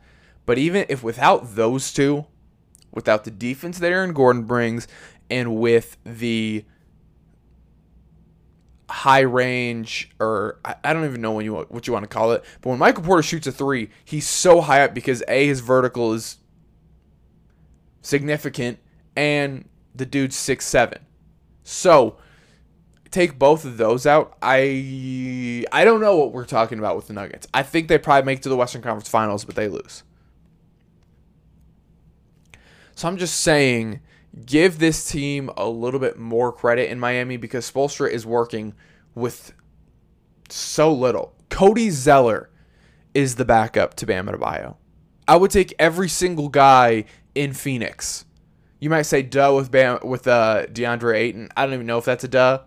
But 0.46 0.58
even 0.58 0.86
if 0.90 1.04
without 1.04 1.56
those 1.56 1.92
two, 1.92 2.26
without 2.92 3.26
the 3.26 3.32
defense 3.32 3.80
that 3.80 3.92
Aaron 3.92 4.14
Gordon 4.14 4.44
brings, 4.44 4.88
and 5.30 5.58
with 5.58 5.98
the 6.06 6.64
high 8.90 9.20
range 9.20 10.10
or 10.22 10.60
I, 10.64 10.94
don't 10.94 11.04
even 11.04 11.20
know 11.20 11.34
when 11.34 11.44
you 11.44 11.54
what 11.54 11.86
you 11.86 11.94
want 11.94 12.04
to 12.04 12.08
call 12.08 12.32
it, 12.32 12.46
but 12.62 12.70
when 12.70 12.80
Michael 12.80 13.04
Porter 13.04 13.24
shoots 13.24 13.48
a 13.48 13.52
three, 13.52 13.90
he's 14.06 14.28
so 14.28 14.62
high 14.62 14.84
up 14.84 14.94
because 14.94 15.22
a 15.28 15.46
his 15.46 15.60
vertical 15.60 16.14
is 16.14 16.38
significant 18.08 18.80
and 19.16 19.68
the 19.94 20.06
dude's 20.06 20.36
six 20.36 20.66
seven. 20.66 21.06
So 21.64 22.18
take 23.12 23.38
both 23.38 23.66
of 23.66 23.78
those 23.78 24.06
out, 24.06 24.38
I 24.42 25.66
I 25.72 25.84
don't 25.84 26.00
know 26.02 26.16
what 26.16 26.32
we're 26.32 26.46
talking 26.46 26.80
about 26.80 26.96
with 26.96 27.08
the 27.08 27.14
Nuggets. 27.14 27.48
I 27.54 27.64
think 27.64 27.88
they 27.88 27.98
probably 27.98 28.26
make 28.26 28.42
to 28.42 28.50
the 28.50 28.56
Western 28.56 28.82
Conference 28.82 29.10
Finals, 29.10 29.44
but 29.44 29.56
they 29.56 29.68
lose. 29.68 30.04
So 32.96 33.08
I'm 33.08 33.18
just 33.18 33.42
saying, 33.42 34.00
give 34.46 34.80
this 34.80 35.08
team 35.08 35.52
a 35.58 35.68
little 35.68 36.00
bit 36.00 36.18
more 36.18 36.52
credit 36.52 36.90
in 36.90 37.00
Miami 37.00 37.38
because 37.38 37.70
Spoelstra 37.70 38.10
is 38.10 38.26
working 38.26 38.74
with 39.14 39.54
so 40.50 40.92
little. 40.94 41.36
Cody 41.50 41.90
Zeller 41.90 42.50
is 43.14 43.36
the 43.36 43.46
backup 43.46 43.96
to 43.96 44.06
Bam 44.06 44.28
Adebayo. 44.28 44.78
I 45.28 45.36
would 45.36 45.52
take 45.52 45.74
every 45.78 46.08
single 46.08 46.50
guy 46.50 47.06
in 47.38 47.53
Phoenix. 47.53 48.25
You 48.79 48.89
might 48.89 49.03
say 49.03 49.22
duh 49.22 49.53
with 49.56 49.72
Bam 49.72 50.00
with 50.03 50.27
uh, 50.27 50.65
DeAndre 50.67 51.15
Ayton. 51.15 51.50
I 51.56 51.65
don't 51.65 51.74
even 51.74 51.86
know 51.86 51.98
if 51.98 52.06
that's 52.06 52.24
a 52.24 52.27
duh. 52.27 52.62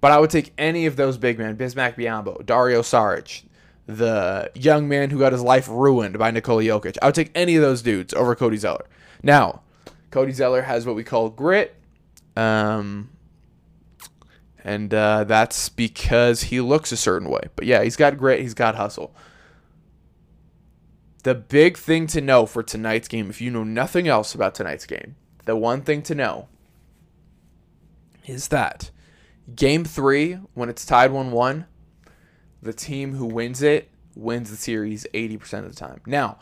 But 0.00 0.12
I 0.12 0.18
would 0.18 0.30
take 0.30 0.52
any 0.58 0.86
of 0.86 0.96
those 0.96 1.16
big 1.16 1.38
men, 1.38 1.56
Bismack 1.56 1.96
Biyombo, 1.96 2.44
Dario 2.44 2.82
Saric, 2.82 3.44
the 3.86 4.50
young 4.54 4.86
man 4.86 5.08
who 5.08 5.18
got 5.18 5.32
his 5.32 5.42
life 5.42 5.66
ruined 5.68 6.18
by 6.18 6.30
Nikola 6.30 6.62
Jokic. 6.62 6.98
I 7.00 7.06
would 7.06 7.14
take 7.14 7.30
any 7.34 7.56
of 7.56 7.62
those 7.62 7.80
dudes 7.80 8.12
over 8.12 8.34
Cody 8.34 8.58
Zeller. 8.58 8.84
Now, 9.22 9.62
Cody 10.10 10.32
Zeller 10.32 10.62
has 10.62 10.84
what 10.84 10.94
we 10.94 11.04
call 11.04 11.30
grit. 11.30 11.74
Um, 12.36 13.10
and 14.62 14.92
uh, 14.92 15.24
that's 15.24 15.68
because 15.70 16.44
he 16.44 16.60
looks 16.60 16.92
a 16.92 16.96
certain 16.96 17.30
way. 17.30 17.48
But 17.56 17.66
yeah, 17.66 17.82
he's 17.82 17.96
got 17.96 18.18
grit, 18.18 18.40
he's 18.40 18.54
got 18.54 18.74
hustle. 18.74 19.14
The 21.24 21.34
big 21.34 21.76
thing 21.76 22.06
to 22.08 22.20
know 22.20 22.46
for 22.46 22.62
tonight's 22.62 23.08
game, 23.08 23.28
if 23.28 23.40
you 23.40 23.50
know 23.50 23.64
nothing 23.64 24.08
else 24.08 24.34
about 24.34 24.54
tonight's 24.54 24.86
game, 24.86 25.16
the 25.44 25.56
one 25.56 25.82
thing 25.82 26.00
to 26.02 26.14
know 26.14 26.48
is 28.26 28.48
that 28.48 28.90
Game 29.54 29.84
three, 29.84 30.34
when 30.54 30.70
it's 30.70 30.86
tied 30.86 31.12
1 31.12 31.30
1, 31.30 31.66
the 32.62 32.72
team 32.72 33.14
who 33.14 33.26
wins 33.26 33.62
it 33.62 33.90
wins 34.16 34.50
the 34.50 34.56
series 34.56 35.06
80% 35.12 35.64
of 35.64 35.74
the 35.74 35.76
time. 35.76 36.00
Now, 36.06 36.38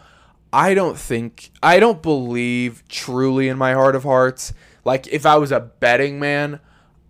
I 0.53 0.75
don't 0.75 0.97
think, 0.97 1.51
I 1.63 1.81
don't 1.81 2.01
believe 2.01 2.85
truly 2.89 3.49
in 3.49 3.59
my 3.59 3.73
heart 3.73 3.97
of 3.97 4.05
hearts. 4.05 4.53
Like, 4.85 5.09
if 5.09 5.27
I 5.27 5.37
was 5.37 5.51
a 5.51 5.59
betting 5.59 6.21
man, 6.21 6.61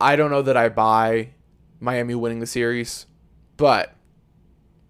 I 0.00 0.16
don't 0.16 0.30
know 0.30 0.42
that 0.42 0.56
I 0.56 0.70
buy 0.70 1.30
Miami 1.78 2.14
winning 2.14 2.40
the 2.40 2.46
series. 2.46 3.06
But 3.58 3.94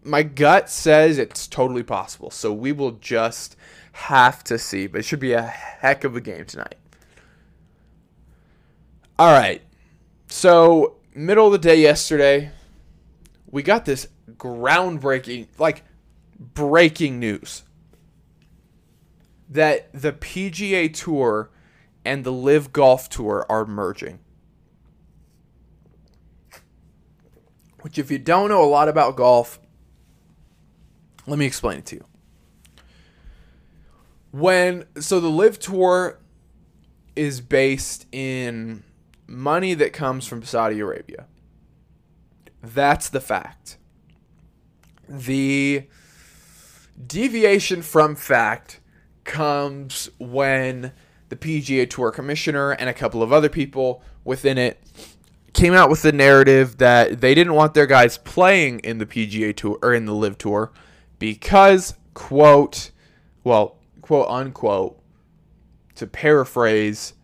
my 0.05 0.23
gut 0.23 0.69
says 0.69 1.19
it's 1.19 1.47
totally 1.47 1.83
possible. 1.83 2.31
So 2.31 2.53
we 2.53 2.73
will 2.73 2.93
just 2.93 3.57
have 3.93 4.43
to 4.45 4.59
see. 4.59 4.87
But 4.87 5.01
it 5.01 5.05
should 5.05 5.21
be 5.21 5.33
a 5.33 5.43
heck 5.43 6.05
of 6.05 6.17
a 6.17 6.21
game 6.21 6.45
tonight. 6.45 6.77
All 9.19 9.33
right. 9.33 9.63
So, 10.27 10.97
middle 11.15 11.47
of 11.47 11.53
the 11.53 11.59
day 11.59 11.81
yesterday, 11.81 12.51
we 13.51 13.63
got 13.63 13.85
this 13.85 14.09
groundbreaking, 14.31 15.49
like 15.59 15.85
breaking 16.39 17.21
news 17.21 17.65
that 19.51 19.93
the 19.93 20.13
PGA 20.13 20.93
Tour 20.93 21.51
and 22.05 22.25
the 22.25 22.33
LIV 22.33 22.73
Golf 22.73 23.11
Tour 23.11 23.45
are 23.51 23.67
merging. 23.67 24.21
Which, 27.83 27.99
if 27.99 28.11
you 28.11 28.19
don't 28.19 28.49
know 28.49 28.65
a 28.65 28.67
lot 28.67 28.89
about 28.89 29.17
golf, 29.17 29.61
let 31.27 31.39
me 31.39 31.47
explain 31.47 31.79
it 31.79 31.87
to 31.87 31.97
you. 31.97 32.05
When 34.31 34.87
so 34.99 35.21
the 35.21 35.29
LIV 35.29 35.59
Tour 35.59 36.19
is 37.15 37.41
based 37.41 38.07
in 38.13 38.83
money 39.27 39.75
that 39.75 39.93
comes 39.93 40.27
from 40.27 40.43
Saudi 40.43 40.81
Arabia. 40.81 41.27
That's 42.63 43.09
the 43.09 43.21
fact. 43.21 43.79
The 45.09 45.85
deviation 47.05 47.83
from 47.83 48.15
fact 48.15 48.81
comes 49.25 50.11
when 50.19 50.93
the 51.29 51.37
PGA 51.37 51.89
Tour 51.89 52.11
commissioner 52.11 52.73
and 52.73 52.89
a 52.89 52.95
couple 52.95 53.23
of 53.23 53.33
other 53.33 53.49
people 53.49 54.03
within 54.25 54.59
it 54.59 54.81
came 55.53 55.75
out 55.75 55.91
with 55.91 56.03
the 56.03 56.13
narrative 56.13 56.79
that 56.79 57.21
they 57.21 57.35
didn't 57.35 57.55
want 57.55 57.75
their 57.75 57.87
guys 57.87 58.19
playing 58.19 58.81
in 58.81 58.99
the 58.99 59.07
PGA 59.07 59.55
Tour 59.55 59.79
or 59.83 59.93
in 59.93 60.07
the 60.07 60.15
LIV 60.15 60.39
Tour 60.39 60.73
because 61.23 61.95
quote 62.15 62.91
well 63.45 63.77
quote 64.01 64.29
unquote 64.29 65.01
to 65.95 66.05
paraphrase 66.05 67.15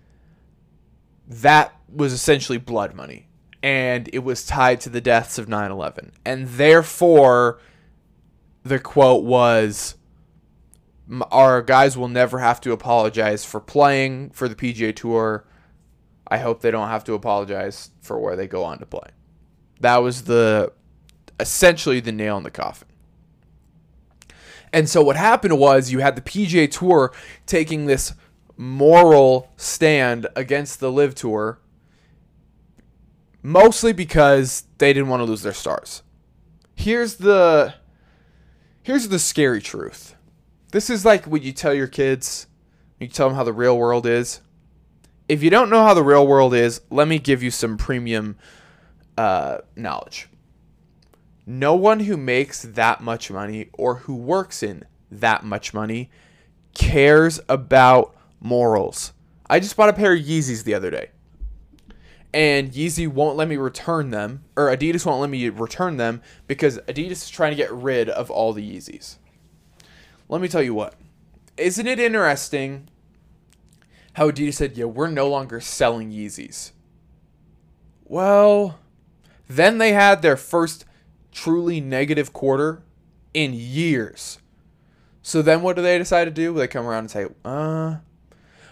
that 1.26 1.73
was 1.93 2.12
essentially 2.12 2.59
blood 2.59 2.95
money 2.95 3.26
and 3.61 4.09
it 4.12 4.21
was 4.21 4.47
tied 4.47 4.81
to 4.81 4.88
the 4.88 5.00
deaths 5.00 5.37
of 5.37 5.49
9/11 5.49 6.12
and 6.25 6.47
therefore 6.47 7.59
the 8.62 8.78
quote 8.78 9.25
was 9.25 9.97
our 11.33 11.61
guys 11.62 11.97
will 11.97 12.09
never 12.09 12.38
have 12.38 12.61
to 12.61 12.73
apologize 12.73 13.45
for 13.45 13.61
playing 13.61 14.31
for 14.31 14.49
the 14.49 14.55
PGA 14.55 14.95
Tour. 14.95 15.45
I 16.31 16.38
hope 16.38 16.61
they 16.61 16.71
don't 16.71 16.88
have 16.88 17.05
to 17.05 17.14
apologize 17.14 17.90
for 18.00 18.19
where 18.19 18.37
they 18.37 18.47
go 18.47 18.62
on 18.62 18.78
to 18.78 18.87
play. 18.87 19.09
That 19.81 19.99
was 19.99 20.23
the 20.23 20.73
essentially 21.40 22.00
the 22.00 22.12
nail 22.12 22.37
in 22.37 22.43
the 22.43 22.50
coffin. 22.50 22.88
And 24.72 24.88
so 24.88 25.02
what 25.02 25.16
happened 25.16 25.58
was 25.58 25.90
you 25.90 26.00
had 26.00 26.16
the 26.16 26.22
PGA 26.22 26.70
Tour 26.70 27.12
taking 27.46 27.87
this 27.87 28.14
moral 28.56 29.52
stand 29.56 30.26
against 30.34 30.80
the 30.80 30.90
LIV 30.90 31.14
Tour 31.14 31.60
mostly 33.42 33.92
because 33.92 34.64
they 34.78 34.92
didn't 34.92 35.08
want 35.08 35.20
to 35.20 35.25
lose 35.25 35.42
their 35.42 35.54
stars. 35.54 36.02
Here's 36.75 37.16
the 37.16 37.75
here's 38.82 39.08
the 39.08 39.18
scary 39.18 39.60
truth. 39.60 40.14
This 40.72 40.90
is 40.90 41.04
like 41.04 41.26
what 41.26 41.42
you 41.42 41.52
tell 41.52 41.75
your 41.75 41.87
kids. 41.87 42.46
You 43.00 43.08
tell 43.08 43.28
them 43.28 43.37
how 43.37 43.44
the 43.44 43.52
real 43.52 43.78
world 43.78 44.06
is. 44.06 44.40
If 45.28 45.42
you 45.42 45.50
don't 45.50 45.70
know 45.70 45.82
how 45.82 45.94
the 45.94 46.02
real 46.02 46.26
world 46.26 46.54
is, 46.54 46.80
let 46.90 47.06
me 47.06 47.18
give 47.18 47.42
you 47.42 47.50
some 47.50 47.76
premium 47.76 48.37
uh, 49.16 49.58
knowledge. 49.76 50.28
No 51.49 51.75
one 51.75 52.00
who 52.00 52.17
makes 52.17 52.62
that 52.62 53.00
much 53.00 53.31
money 53.31 53.71
or 53.73 53.97
who 53.97 54.14
works 54.14 54.62
in 54.62 54.85
that 55.11 55.45
much 55.45 55.73
money 55.73 56.11
cares 56.75 57.40
about 57.49 58.14
morals. 58.38 59.12
I 59.49 59.59
just 59.59 59.75
bought 59.75 59.88
a 59.88 59.95
pair 59.95 60.12
of 60.12 60.21
Yeezys 60.21 60.64
the 60.64 60.75
other 60.75 60.90
day 60.90 61.09
and 62.33 62.73
Yeezy 62.73 63.09
won't 63.09 63.37
let 63.37 63.49
me 63.49 63.57
return 63.57 64.11
them, 64.11 64.45
or 64.57 64.67
Adidas 64.67 65.07
won't 65.07 65.21
let 65.21 65.31
me 65.31 65.49
return 65.49 65.97
them 65.97 66.21
because 66.47 66.78
Adidas 66.81 67.12
is 67.12 67.31
trying 67.31 67.52
to 67.52 67.57
get 67.57 67.73
rid 67.73 68.09
of 68.09 68.31
all 68.31 68.52
the 68.52 68.76
Yeezys. 68.76 69.17
Let 70.28 70.40
me 70.40 70.49
tell 70.49 70.62
you 70.62 70.75
what. 70.75 70.95
Isn't 71.57 71.87
it 71.87 71.99
interesting 71.99 72.88
how 74.14 74.31
Adidas 74.31 74.55
said, 74.55 74.76
yeah, 74.76 74.85
we're 74.85 75.09
no 75.09 75.28
longer 75.28 75.61
selling 75.61 76.11
Yeezys? 76.11 76.73
Well, 78.05 78.78
then 79.49 79.78
they 79.78 79.93
had 79.93 80.21
their 80.21 80.37
first 80.37 80.85
truly 81.32 81.80
negative 81.80 82.32
quarter 82.32 82.82
in 83.35 83.52
years. 83.52 84.38
So 85.23 85.42
then 85.42 85.62
what 85.62 85.76
do 85.76 85.82
they 85.82 85.99
decide 85.99 86.25
to 86.25 86.30
do? 86.30 86.54
They 86.54 86.68
come 86.68 86.87
around 86.87 87.00
and 87.00 87.11
say, 87.11 87.26
uh, 87.44 87.97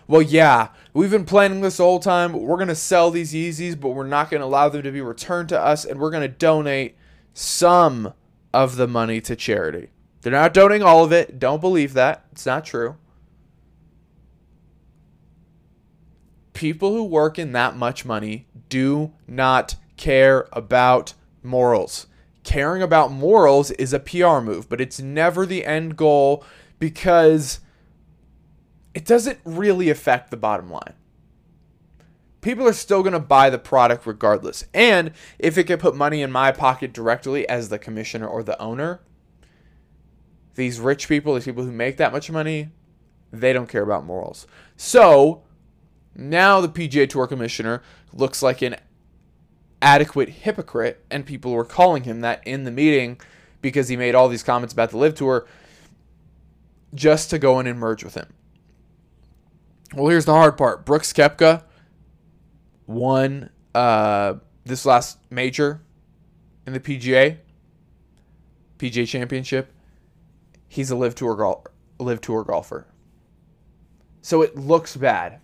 well, 0.08 0.22
yeah, 0.22 0.68
we've 0.94 1.10
been 1.10 1.24
planning 1.24 1.60
this 1.60 1.78
whole 1.78 1.98
time. 1.98 2.32
We're 2.32 2.56
going 2.56 2.68
to 2.68 2.74
sell 2.74 3.10
these 3.10 3.34
Yeezys, 3.34 3.78
but 3.78 3.90
we're 3.90 4.06
not 4.06 4.30
going 4.30 4.40
to 4.40 4.46
allow 4.46 4.68
them 4.68 4.82
to 4.82 4.92
be 4.92 5.00
returned 5.00 5.48
to 5.50 5.60
us, 5.60 5.84
and 5.84 5.98
we're 5.98 6.10
going 6.10 6.22
to 6.22 6.28
donate 6.28 6.96
some 7.34 8.14
of 8.54 8.76
the 8.76 8.86
money 8.86 9.20
to 9.20 9.36
charity. 9.36 9.88
They're 10.22 10.32
not 10.32 10.54
donating 10.54 10.82
all 10.82 11.04
of 11.04 11.12
it. 11.12 11.38
Don't 11.38 11.60
believe 11.60 11.92
that. 11.94 12.24
It's 12.32 12.46
not 12.46 12.64
true. 12.64 12.96
People 16.52 16.92
who 16.92 17.04
work 17.04 17.38
in 17.38 17.52
that 17.52 17.76
much 17.76 18.04
money 18.04 18.46
do 18.68 19.12
not 19.28 19.76
care 19.96 20.48
about 20.52 21.14
morals. 21.42 22.06
Caring 22.46 22.80
about 22.80 23.10
morals 23.10 23.72
is 23.72 23.92
a 23.92 23.98
PR 23.98 24.38
move, 24.38 24.68
but 24.68 24.80
it's 24.80 25.00
never 25.00 25.44
the 25.44 25.66
end 25.66 25.96
goal 25.96 26.44
because 26.78 27.58
it 28.94 29.04
doesn't 29.04 29.40
really 29.44 29.90
affect 29.90 30.30
the 30.30 30.36
bottom 30.36 30.70
line. 30.70 30.94
People 32.42 32.68
are 32.68 32.72
still 32.72 33.02
going 33.02 33.14
to 33.14 33.18
buy 33.18 33.50
the 33.50 33.58
product 33.58 34.06
regardless. 34.06 34.64
And 34.72 35.10
if 35.40 35.58
it 35.58 35.64
could 35.64 35.80
put 35.80 35.96
money 35.96 36.22
in 36.22 36.30
my 36.30 36.52
pocket 36.52 36.92
directly 36.92 37.48
as 37.48 37.68
the 37.68 37.80
commissioner 37.80 38.28
or 38.28 38.44
the 38.44 38.60
owner, 38.62 39.00
these 40.54 40.78
rich 40.78 41.08
people, 41.08 41.34
these 41.34 41.46
people 41.46 41.64
who 41.64 41.72
make 41.72 41.96
that 41.96 42.12
much 42.12 42.30
money, 42.30 42.68
they 43.32 43.52
don't 43.52 43.68
care 43.68 43.82
about 43.82 44.04
morals. 44.04 44.46
So 44.76 45.42
now 46.14 46.60
the 46.60 46.68
PGA 46.68 47.08
Tour 47.08 47.26
commissioner 47.26 47.82
looks 48.12 48.40
like 48.40 48.62
an 48.62 48.76
adequate 49.86 50.28
hypocrite, 50.28 51.04
and 51.12 51.24
people 51.24 51.52
were 51.52 51.64
calling 51.64 52.02
him 52.02 52.20
that 52.20 52.44
in 52.44 52.64
the 52.64 52.72
meeting 52.72 53.20
because 53.62 53.86
he 53.86 53.96
made 53.96 54.16
all 54.16 54.28
these 54.28 54.42
comments 54.42 54.74
about 54.74 54.90
the 54.90 54.96
LIV 54.96 55.14
Tour 55.14 55.46
just 56.92 57.30
to 57.30 57.38
go 57.38 57.60
in 57.60 57.68
and 57.68 57.78
merge 57.78 58.02
with 58.02 58.14
him. 58.14 58.32
Well, 59.94 60.08
here's 60.08 60.24
the 60.24 60.32
hard 60.32 60.56
part. 60.56 60.84
Brooks 60.84 61.12
Koepka 61.12 61.62
won 62.88 63.50
uh, 63.76 64.34
this 64.64 64.84
last 64.84 65.18
major 65.30 65.82
in 66.66 66.72
the 66.72 66.80
PGA, 66.80 67.38
PGA 68.78 69.06
Championship. 69.06 69.72
He's 70.66 70.90
a 70.90 70.96
live 70.96 71.14
Tour 71.14 71.36
gol- 71.36 71.64
LIV 72.00 72.20
Tour 72.22 72.42
golfer. 72.42 72.88
So 74.20 74.42
it 74.42 74.56
looks 74.56 74.96
bad. 74.96 75.38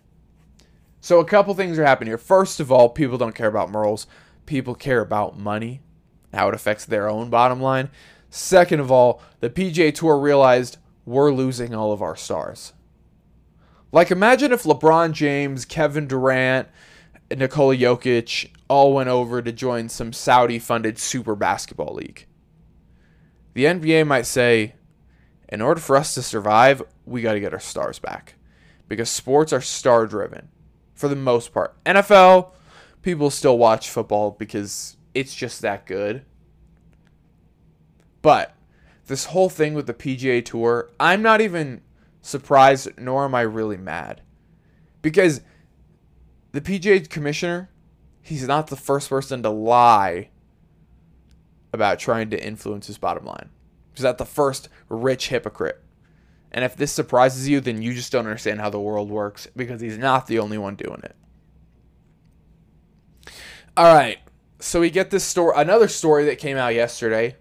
So 1.01 1.21
a 1.21 1.25
couple 1.25 1.55
things 1.55 1.79
are 1.79 1.85
happening 1.85 2.11
here. 2.11 2.19
First 2.19 2.59
of 2.59 2.73
all, 2.73 2.89
people 2.89 3.19
don't 3.19 3.37
care 3.37 3.47
about 3.47 3.71
morals. 3.71 4.09
People 4.47 4.75
care 4.75 5.01
about 5.01 5.39
money, 5.39 5.81
how 6.33 6.49
it 6.49 6.55
affects 6.55 6.85
their 6.85 7.09
own 7.09 7.31
bottom 7.31 7.61
line. 7.61 7.91
Second 8.31 8.81
of 8.81 8.91
all, 8.91 9.23
the 9.41 9.51
PGA 9.51 9.95
Tour 9.95 10.19
realized 10.19 10.79
we're 11.05 11.33
losing 11.33 11.75
all 11.75 11.93
of 11.93 12.03
our 12.03 12.17
stars. 12.17 12.73
Like 13.93 14.11
imagine 14.11 14.53
if 14.53 14.63
LeBron 14.63 15.13
James, 15.13 15.65
Kevin 15.65 16.07
Durant, 16.07 16.69
Nikola 17.31 17.77
Jokic 17.77 18.51
all 18.69 18.95
went 18.95 19.09
over 19.09 19.43
to 19.43 19.53
join 19.53 19.89
some 19.89 20.13
Saudi 20.13 20.59
funded 20.59 20.99
super 20.99 21.35
basketball 21.35 21.95
league. 21.95 22.27
The 23.55 23.67
NBA 23.67 24.07
might 24.07 24.27
say, 24.27 24.75
in 25.49 25.61
order 25.61 25.81
for 25.81 25.97
us 25.97 26.15
to 26.15 26.23
survive, 26.23 26.83
we 27.05 27.21
got 27.21 27.35
to 27.35 27.41
get 27.41 27.53
our 27.53 27.61
stars 27.61 27.99
back. 27.99 28.35
Because 28.89 29.11
sports 29.11 29.53
are 29.53 29.61
star 29.61 30.07
driven 30.07 30.49
for 30.95 31.09
the 31.09 31.17
most 31.17 31.53
part. 31.53 31.83
NFL, 31.85 32.53
people 33.03 33.31
still 33.31 33.59
watch 33.59 33.91
football 33.91 34.33
because 34.33 34.97
it's 35.15 35.35
just 35.35 35.61
that 35.63 35.87
good. 35.87 36.25
But 38.23 38.55
this 39.07 39.27
whole 39.27 39.51
thing 39.51 39.75
with 39.75 39.87
the 39.87 39.95
PGA 39.95 40.45
Tour, 40.45 40.91
I'm 40.99 41.23
not 41.23 41.41
even 41.41 41.83
surprised, 42.21 42.89
nor 42.99 43.25
am 43.25 43.35
I 43.35 43.43
really 43.43 43.77
mad. 43.77 44.23
Because 45.03 45.41
the 46.53 46.61
PGA 46.61 47.09
commissioner, 47.09 47.69
he's 48.23 48.47
not 48.47 48.69
the 48.69 48.77
first 48.77 49.09
person 49.09 49.43
to 49.43 49.51
lie 49.51 50.31
about 51.73 51.99
trying 51.99 52.31
to 52.31 52.47
influence 52.47 52.87
his 52.87 52.99
bottom 52.99 53.25
line. 53.25 53.49
He's 53.95 54.05
not 54.05 54.19
the 54.19 54.25
first 54.25 54.69
rich 54.89 55.29
hypocrite. 55.29 55.83
And 56.53 56.65
if 56.65 56.77
this 56.77 56.93
surprises 56.93 57.49
you, 57.49 57.61
then 57.61 57.83
you 57.83 57.95
just 57.95 58.13
don't 58.13 58.27
understand 58.27 58.61
how 58.61 58.71
the 58.71 58.79
world 58.79 59.11
works 59.11 59.49
because 59.57 59.81
he's 59.81 59.99
not 59.99 60.27
the 60.27 60.39
only 60.39 60.59
one 60.59 60.77
doing 60.77 61.01
it. 61.03 61.17
All 63.77 63.95
right. 63.95 64.19
So 64.61 64.81
we 64.81 64.91
get 64.91 65.11
this 65.11 65.25
story, 65.25 65.55
another 65.57 65.89
story 65.89 66.25
that 66.27 66.39
came 66.39 66.57
out 66.57 66.75
yesterday 66.75 67.37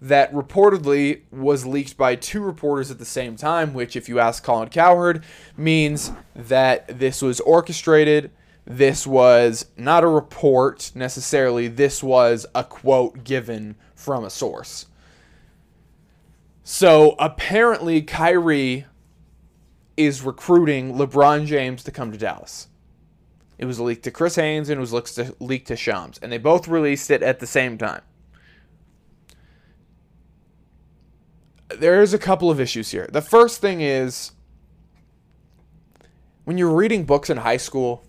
that 0.00 0.32
reportedly 0.32 1.20
was 1.30 1.64
leaked 1.64 1.96
by 1.96 2.16
two 2.16 2.40
reporters 2.40 2.90
at 2.90 2.98
the 2.98 3.04
same 3.04 3.36
time, 3.36 3.72
which, 3.72 3.94
if 3.94 4.08
you 4.08 4.18
ask 4.18 4.42
Colin 4.42 4.68
Cowherd, 4.68 5.22
means 5.56 6.10
that 6.34 6.98
this 6.98 7.22
was 7.22 7.38
orchestrated. 7.40 8.32
This 8.64 9.06
was 9.06 9.66
not 9.76 10.02
a 10.02 10.08
report 10.08 10.90
necessarily, 10.94 11.68
this 11.68 12.02
was 12.02 12.46
a 12.54 12.64
quote 12.64 13.22
given 13.22 13.76
from 13.94 14.24
a 14.24 14.30
source. 14.30 14.86
So 16.64 17.14
apparently, 17.18 18.02
Kyrie 18.02 18.86
is 19.96 20.22
recruiting 20.22 20.94
LeBron 20.94 21.46
James 21.46 21.84
to 21.84 21.90
come 21.90 22.10
to 22.10 22.18
Dallas. 22.18 22.68
It 23.62 23.66
was 23.66 23.78
leaked 23.78 24.02
to 24.02 24.10
Chris 24.10 24.34
Haynes 24.34 24.70
and 24.70 24.78
it 24.78 24.80
was 24.80 24.92
leaked 25.38 25.68
to 25.68 25.76
Shams, 25.76 26.18
and 26.18 26.32
they 26.32 26.38
both 26.38 26.66
released 26.66 27.12
it 27.12 27.22
at 27.22 27.38
the 27.38 27.46
same 27.46 27.78
time. 27.78 28.02
there's 31.78 32.12
a 32.12 32.18
couple 32.18 32.50
of 32.50 32.60
issues 32.60 32.90
here. 32.90 33.08
The 33.10 33.22
first 33.22 33.60
thing 33.60 33.80
is 33.80 34.32
when 36.42 36.58
you're 36.58 36.74
reading 36.74 37.04
books 37.04 37.30
in 37.30 37.36
high 37.36 37.56
school, 37.56 38.04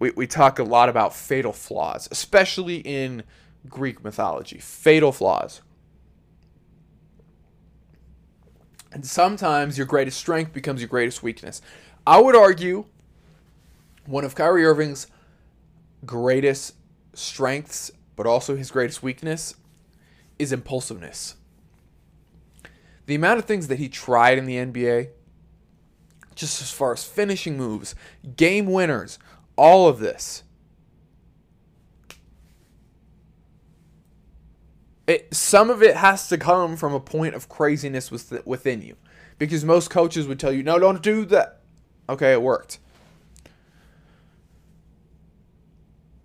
we, 0.00 0.10
we 0.10 0.26
talk 0.26 0.58
a 0.58 0.64
lot 0.64 0.88
about 0.88 1.14
fatal 1.14 1.52
flaws, 1.52 2.08
especially 2.10 2.78
in 2.78 3.22
Greek 3.68 4.02
mythology. 4.02 4.58
Fatal 4.58 5.12
flaws. 5.12 5.62
And 8.90 9.06
sometimes 9.06 9.78
your 9.78 9.86
greatest 9.86 10.18
strength 10.18 10.52
becomes 10.52 10.80
your 10.80 10.88
greatest 10.88 11.22
weakness. 11.22 11.62
I 12.04 12.20
would 12.20 12.36
argue 12.36 12.86
one 14.06 14.24
of 14.24 14.34
Kyrie 14.34 14.64
Irving's 14.64 15.06
greatest 16.04 16.74
strengths, 17.14 17.90
but 18.16 18.26
also 18.26 18.56
his 18.56 18.70
greatest 18.70 19.02
weakness, 19.02 19.54
is 20.38 20.52
impulsiveness 20.52 21.36
the 23.06 23.14
amount 23.14 23.38
of 23.38 23.44
things 23.44 23.68
that 23.68 23.78
he 23.78 23.88
tried 23.88 24.38
in 24.38 24.46
the 24.46 24.56
NBA, 24.56 25.08
just 26.34 26.62
as 26.62 26.70
far 26.70 26.92
as 26.92 27.04
finishing 27.04 27.56
moves, 27.56 27.94
game 28.36 28.66
winners, 28.66 29.18
all 29.56 29.88
of 29.88 29.98
this. 29.98 30.44
It, 35.06 35.34
some 35.34 35.68
of 35.68 35.82
it 35.82 35.96
has 35.96 36.28
to 36.28 36.38
come 36.38 36.76
from 36.76 36.94
a 36.94 37.00
point 37.00 37.34
of 37.34 37.48
craziness 37.48 38.10
within 38.10 38.82
you. 38.82 38.96
Because 39.36 39.64
most 39.64 39.90
coaches 39.90 40.28
would 40.28 40.38
tell 40.38 40.52
you, 40.52 40.62
no, 40.62 40.78
don't 40.78 41.02
do 41.02 41.24
that. 41.26 41.60
Okay, 42.08 42.32
it 42.32 42.40
worked. 42.40 42.78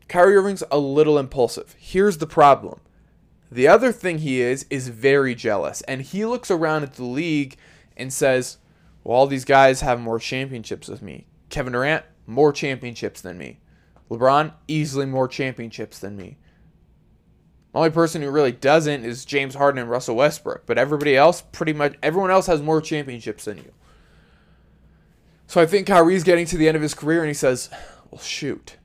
Kyrie 0.07 0.35
Irving's 0.35 0.63
a 0.71 0.77
little 0.77 1.17
impulsive. 1.17 1.75
Here's 1.77 2.17
the 2.17 2.27
problem 2.27 2.79
the 3.51 3.67
other 3.67 3.91
thing 3.91 4.19
he 4.19 4.41
is 4.41 4.65
is 4.69 4.89
very 4.89 5.33
jealous, 5.33 5.81
and 5.83 6.01
he 6.01 6.25
looks 6.25 6.51
around 6.51 6.83
at 6.83 6.93
the 6.95 7.05
league 7.05 7.55
and 7.95 8.11
says, 8.11 8.57
"Well, 9.03 9.17
all 9.17 9.27
these 9.27 9.45
guys 9.45 9.81
have 9.81 9.99
more 9.99 10.19
championships 10.19 10.87
with 10.87 11.01
me. 11.01 11.27
Kevin 11.49 11.73
Durant, 11.73 12.03
more 12.25 12.51
championships 12.51 13.21
than 13.21 13.37
me. 13.37 13.59
LeBron, 14.09 14.53
easily 14.67 15.05
more 15.05 15.27
championships 15.27 15.99
than 15.99 16.17
me. 16.17 16.37
The 17.71 17.79
only 17.79 17.89
person 17.89 18.21
who 18.21 18.31
really 18.31 18.51
doesn't 18.51 19.05
is 19.05 19.25
James 19.25 19.55
Harden 19.55 19.79
and 19.79 19.89
Russell 19.89 20.15
Westbrook, 20.15 20.65
but 20.65 20.77
everybody 20.77 21.15
else, 21.15 21.41
pretty 21.41 21.73
much 21.73 21.95
everyone 22.03 22.31
else 22.31 22.47
has 22.47 22.61
more 22.61 22.81
championships 22.81 23.45
than 23.45 23.57
you." 23.57 23.71
So 25.47 25.61
I 25.61 25.65
think 25.65 25.87
Kyrie's 25.87 26.23
getting 26.25 26.45
to 26.47 26.57
the 26.57 26.67
end 26.67 26.75
of 26.75 26.83
his 26.83 26.93
career, 26.93 27.21
and 27.21 27.29
he 27.29 27.33
says, 27.33 27.69
"Well, 28.11 28.21
shoot, 28.21 28.75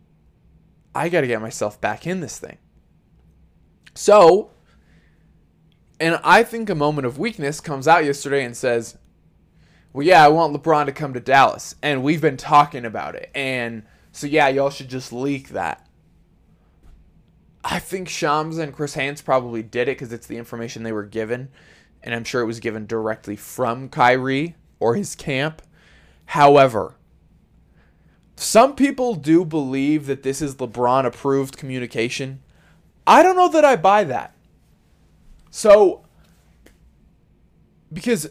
I 0.94 1.08
got 1.08 1.22
to 1.22 1.26
get 1.26 1.40
myself 1.40 1.80
back 1.80 2.06
in 2.06 2.20
this 2.20 2.38
thing." 2.38 2.58
So, 3.94 4.50
and 6.00 6.18
I 6.24 6.42
think 6.42 6.70
a 6.70 6.74
moment 6.74 7.06
of 7.06 7.18
weakness 7.18 7.60
comes 7.60 7.86
out 7.86 8.04
yesterday 8.04 8.44
and 8.44 8.56
says, 8.56 8.96
well, 9.92 10.06
yeah, 10.06 10.24
I 10.24 10.28
want 10.28 10.54
LeBron 10.54 10.86
to 10.86 10.92
come 10.92 11.12
to 11.14 11.20
Dallas. 11.20 11.74
And 11.82 12.02
we've 12.02 12.20
been 12.20 12.36
talking 12.36 12.84
about 12.84 13.14
it. 13.14 13.30
And 13.34 13.84
so, 14.10 14.26
yeah, 14.26 14.48
y'all 14.48 14.70
should 14.70 14.88
just 14.88 15.12
leak 15.12 15.50
that. 15.50 15.86
I 17.64 17.78
think 17.78 18.08
Shams 18.08 18.58
and 18.58 18.72
Chris 18.72 18.94
Haynes 18.94 19.22
probably 19.22 19.62
did 19.62 19.88
it 19.88 19.98
because 19.98 20.12
it's 20.12 20.26
the 20.26 20.38
information 20.38 20.82
they 20.82 20.92
were 20.92 21.04
given. 21.04 21.50
And 22.02 22.14
I'm 22.14 22.24
sure 22.24 22.40
it 22.40 22.46
was 22.46 22.58
given 22.58 22.86
directly 22.86 23.36
from 23.36 23.88
Kyrie 23.88 24.56
or 24.80 24.96
his 24.96 25.14
camp. 25.14 25.62
However, 26.26 26.96
some 28.36 28.74
people 28.74 29.14
do 29.14 29.44
believe 29.44 30.06
that 30.06 30.22
this 30.22 30.42
is 30.42 30.56
LeBron 30.56 31.06
approved 31.06 31.56
communication. 31.56 32.42
I 33.06 33.22
don't 33.22 33.36
know 33.36 33.48
that 33.48 33.64
I 33.64 33.76
buy 33.76 34.04
that. 34.04 34.34
So, 35.50 36.04
because 37.92 38.30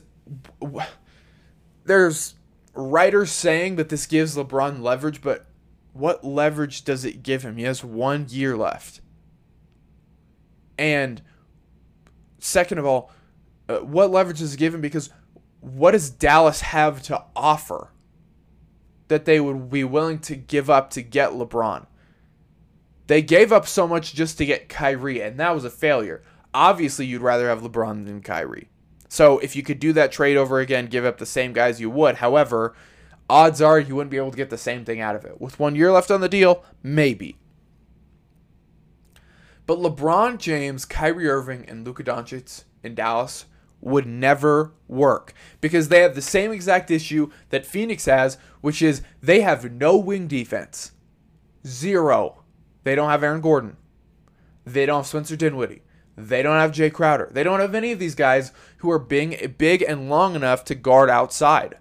there's 1.86 2.36
writers 2.74 3.32
saying 3.32 3.76
that 3.76 3.90
this 3.90 4.06
gives 4.06 4.36
LeBron 4.36 4.82
leverage, 4.82 5.22
but 5.22 5.46
what 5.94 6.24
leverage 6.24 6.84
does 6.84 7.06
it 7.06 7.22
give 7.22 7.44
him? 7.44 7.58
He 7.58 7.64
has 7.64 7.84
one 7.84 8.28
year 8.30 8.58
left. 8.58 9.02
And 10.78 11.22
second 12.40 12.80
of 12.80 12.86
all, 12.86 13.12
uh, 13.70 13.80
what 13.80 14.10
leverage 14.10 14.40
does 14.40 14.54
it 14.54 14.58
give 14.58 14.74
him? 14.74 14.82
Because 14.82 15.10
what 15.60 15.92
does 15.92 16.10
Dallas 16.10 16.62
have 16.62 17.04
to 17.04 17.24
offer 17.36 17.90
that 19.12 19.26
they 19.26 19.42
would 19.42 19.70
be 19.70 19.84
willing 19.84 20.20
to 20.20 20.38
give 20.38 20.70
up 20.70 20.90
to 20.92 21.02
get 21.02 21.32
LeBron? 21.32 21.86
They 23.08 23.22
gave 23.22 23.52
up 23.52 23.68
so 23.68 23.86
much 23.86 24.14
just 24.14 24.38
to 24.38 24.46
get 24.46 24.70
Kyrie, 24.70 25.22
and 25.22 25.38
that 25.38 25.54
was 25.54 25.66
a 25.66 25.70
failure. 25.70 26.24
Obviously, 26.54 27.06
you'd 27.06 27.22
rather 27.22 27.50
have 27.50 27.62
LeBron 27.62 28.06
than 28.06 28.22
Kyrie. 28.22 28.70
So 29.10 29.38
if 29.40 29.54
you 29.54 29.64
could 29.64 29.80
do 29.80 29.92
that 29.92 30.14
trade 30.14 30.38
over 30.38 30.62
again, 30.62 30.86
give 30.86 31.04
up 31.04 31.18
the 31.18 31.26
same 31.26 31.52
guys, 31.52 31.82
you 31.82 31.90
would. 31.90 32.16
However, 32.16 32.74
odds 33.30 33.62
are 33.62 33.78
you 33.78 33.98
wouldn't 33.98 34.12
be 34.12 34.18
able 34.18 34.32
to 34.32 34.38
get 34.38 34.50
the 34.50 34.58
same 34.58 34.86
thing 34.86 35.02
out 35.02 35.18
of 35.18 35.26
it. 35.26 35.42
With 35.42 35.60
one 35.60 35.76
year 35.76 35.92
left 35.92 36.10
on 36.10 36.22
the 36.22 36.30
deal, 36.30 36.64
maybe. 36.82 37.36
But 39.66 39.80
LeBron 39.80 40.38
James, 40.38 40.86
Kyrie 40.86 41.28
Irving, 41.28 41.66
and 41.68 41.86
Luka 41.86 42.06
Doncic 42.06 42.64
in 42.82 42.96
Dallas 42.96 43.44
would 43.82 44.06
never 44.06 44.74
work 44.88 45.34
because 45.60 45.90
they 45.90 46.02
have 46.02 46.16
the 46.16 46.22
same 46.22 46.52
exact 46.52 46.92
issue 46.92 47.32
that 47.50 47.66
Phoenix 47.66 48.06
has, 48.06 48.38
which 48.62 48.82
is 48.82 49.02
they 49.22 49.42
have 49.42 49.72
no 49.72 49.98
wing 49.98 50.28
defense. 50.28 50.92
Zero. 51.66 52.44
They 52.84 52.96
don't 52.96 53.10
have 53.10 53.24
Aaron 53.24 53.42
Gordon. 53.42 53.78
They 54.66 54.86
don't 54.86 55.00
have 55.00 55.08
Spencer 55.08 55.36
Dinwiddie. 55.36 55.82
They 56.16 56.44
don't 56.44 56.60
have 56.60 56.72
Jay 56.72 56.90
Crowder. 56.90 57.30
They 57.32 57.44
don't 57.44 57.60
have 57.60 57.74
any 57.74 57.92
of 57.92 58.00
these 58.00 58.16
guys 58.16 58.52
who 58.78 58.92
are 58.92 59.00
big, 59.00 59.58
big 59.58 59.82
and 59.82 60.10
long 60.10 60.36
enough 60.36 60.64
to 60.66 60.76
guard 60.76 61.10
outside. 61.10 61.78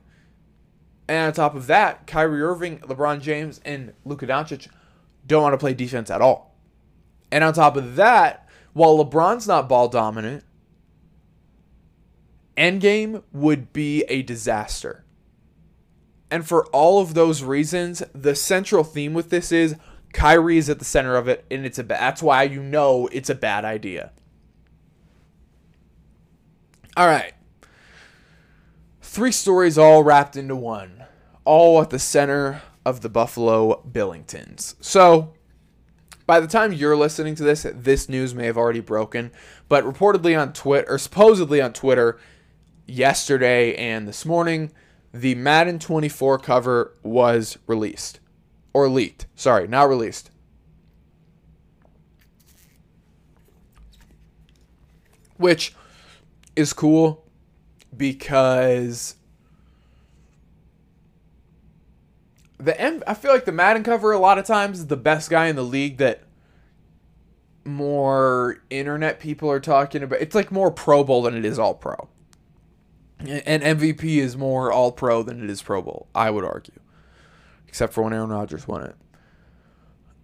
And 1.08 1.26
on 1.26 1.32
top 1.32 1.54
of 1.54 1.66
that, 1.66 2.06
Kyrie 2.06 2.42
Irving, 2.42 2.78
LeBron 2.80 3.20
James, 3.20 3.60
and 3.64 3.92
Luka 4.04 4.26
Doncic 4.26 4.68
don't 5.26 5.42
want 5.42 5.52
to 5.54 5.58
play 5.58 5.74
defense 5.74 6.10
at 6.10 6.22
all. 6.22 6.56
And 7.32 7.42
on 7.42 7.52
top 7.52 7.76
of 7.76 7.96
that, 7.96 8.48
while 8.72 8.96
LeBron's 8.96 9.48
not 9.48 9.68
ball 9.68 9.88
dominant, 9.88 10.44
Endgame 12.60 13.22
would 13.32 13.72
be 13.72 14.02
a 14.02 14.20
disaster. 14.20 15.06
And 16.30 16.46
for 16.46 16.66
all 16.66 17.00
of 17.00 17.14
those 17.14 17.42
reasons, 17.42 18.02
the 18.14 18.34
central 18.34 18.84
theme 18.84 19.14
with 19.14 19.30
this 19.30 19.50
is 19.50 19.76
Kyrie 20.12 20.58
is 20.58 20.68
at 20.68 20.78
the 20.78 20.84
center 20.84 21.16
of 21.16 21.26
it, 21.26 21.46
and 21.50 21.64
it's 21.64 21.78
a 21.78 21.82
that's 21.82 22.22
why 22.22 22.42
you 22.42 22.62
know 22.62 23.08
it's 23.12 23.30
a 23.30 23.34
bad 23.34 23.64
idea. 23.64 24.12
All 26.96 27.06
right. 27.06 27.32
Three 29.00 29.32
stories 29.32 29.78
all 29.78 30.04
wrapped 30.04 30.36
into 30.36 30.54
one, 30.54 31.04
all 31.44 31.80
at 31.80 31.90
the 31.90 31.98
center 31.98 32.62
of 32.84 33.00
the 33.00 33.08
Buffalo 33.08 33.82
Billingtons. 33.90 34.74
So, 34.80 35.32
by 36.26 36.40
the 36.40 36.46
time 36.46 36.72
you're 36.72 36.96
listening 36.96 37.34
to 37.36 37.42
this, 37.42 37.66
this 37.74 38.08
news 38.08 38.34
may 38.34 38.46
have 38.46 38.58
already 38.58 38.80
broken, 38.80 39.32
but 39.68 39.84
reportedly 39.84 40.38
on 40.38 40.52
Twitter, 40.52 40.92
or 40.92 40.98
supposedly 40.98 41.60
on 41.60 41.72
Twitter, 41.72 42.18
yesterday 42.90 43.74
and 43.74 44.06
this 44.06 44.24
morning, 44.26 44.72
the 45.12 45.34
Madden 45.34 45.78
24 45.78 46.38
cover 46.38 46.94
was 47.02 47.58
released. 47.66 48.20
Or 48.72 48.88
leaked. 48.88 49.26
Sorry, 49.34 49.66
not 49.66 49.88
released. 49.88 50.30
Which 55.36 55.74
is 56.54 56.72
cool 56.72 57.24
because 57.96 59.16
the 62.58 62.78
M- 62.80 63.02
I 63.06 63.14
feel 63.14 63.32
like 63.32 63.46
the 63.46 63.52
Madden 63.52 63.82
cover 63.82 64.12
a 64.12 64.18
lot 64.18 64.38
of 64.38 64.44
times 64.44 64.80
is 64.80 64.86
the 64.86 64.96
best 64.96 65.30
guy 65.30 65.46
in 65.46 65.56
the 65.56 65.64
league 65.64 65.96
that 65.96 66.22
more 67.64 68.58
internet 68.68 69.20
people 69.20 69.50
are 69.50 69.60
talking 69.60 70.02
about. 70.02 70.20
It's 70.20 70.34
like 70.34 70.52
more 70.52 70.70
Pro 70.70 71.02
Bowl 71.02 71.22
than 71.22 71.34
it 71.34 71.44
is 71.44 71.58
All 71.58 71.74
Pro. 71.74 72.08
And 73.20 73.62
MVP 73.62 74.16
is 74.16 74.36
more 74.36 74.72
All 74.72 74.92
Pro 74.92 75.22
than 75.22 75.44
it 75.44 75.50
is 75.50 75.62
Pro 75.62 75.82
Bowl, 75.82 76.08
I 76.14 76.30
would 76.30 76.44
argue. 76.44 76.78
Except 77.68 77.92
for 77.92 78.02
when 78.02 78.12
Aaron 78.12 78.30
Rodgers 78.30 78.66
won 78.66 78.82
it. 78.84 78.96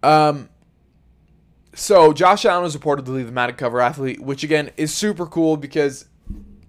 Um 0.03 0.49
so 1.73 2.11
Josh 2.11 2.43
Allen 2.43 2.63
was 2.63 2.75
reportedly 2.75 3.23
the 3.23 3.31
Madden 3.31 3.55
cover 3.55 3.79
athlete, 3.79 4.19
which 4.19 4.43
again 4.43 4.71
is 4.77 4.93
super 4.93 5.27
cool 5.27 5.57
because 5.57 6.05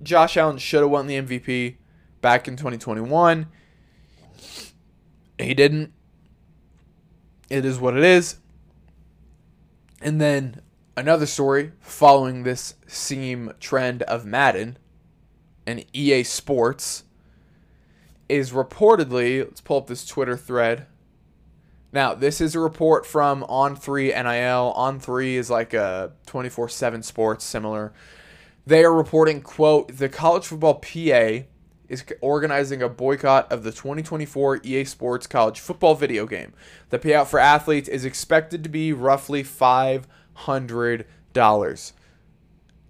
Josh 0.03 0.37
Allen 0.37 0.59
should 0.59 0.83
have 0.83 0.91
won 0.91 1.07
the 1.07 1.21
MVP 1.21 1.77
back 2.21 2.47
in 2.47 2.57
2021. 2.57 3.47
He 5.39 5.55
didn't. 5.55 5.93
It 7.49 7.65
is 7.65 7.79
what 7.79 7.97
it 7.97 8.05
is. 8.05 8.37
And 10.03 10.21
then 10.21 10.61
another 10.97 11.27
story 11.27 11.73
following 11.81 12.43
this 12.43 12.75
same 12.87 13.53
trend 13.61 14.03
of 14.03 14.27
Madden 14.27 14.77
and 15.69 15.85
EA 15.93 16.23
Sports 16.23 17.05
is 18.27 18.53
reportedly, 18.53 19.45
let's 19.45 19.61
pull 19.61 19.77
up 19.77 19.87
this 19.87 20.07
Twitter 20.07 20.35
thread. 20.37 20.87
Now, 21.93 22.15
this 22.15 22.41
is 22.41 22.55
a 22.55 22.61
report 22.61 23.05
from 23.05 23.43
On3 23.45 24.07
NIL. 24.07 24.73
On3 24.75 25.35
is 25.35 25.51
like 25.51 25.75
a 25.75 26.13
24 26.27 26.71
7 26.71 27.03
sports, 27.03 27.45
similar. 27.45 27.93
They 28.67 28.83
are 28.83 28.95
reporting, 28.95 29.43
quote, 29.43 29.99
the 29.99 30.09
college 30.09 30.47
football 30.47 30.77
PA 30.77 31.41
is 31.89 32.05
organizing 32.23 32.81
a 32.83 32.89
boycott 32.89 33.53
of 33.53 33.63
the 33.63 33.71
2024 33.71 34.61
EA 34.65 34.85
Sports 34.85 35.27
College 35.27 35.61
Football 35.61 35.95
video 35.95 36.27
game. 36.27 36.55
The 36.89 36.99
payout 36.99 37.27
for 37.27 37.39
athletes 37.39 37.91
is 37.91 38.07
expected 38.07 38.65
to 38.65 38.71
be 38.71 38.95
roughly 38.95 39.43
$500. 39.43 40.05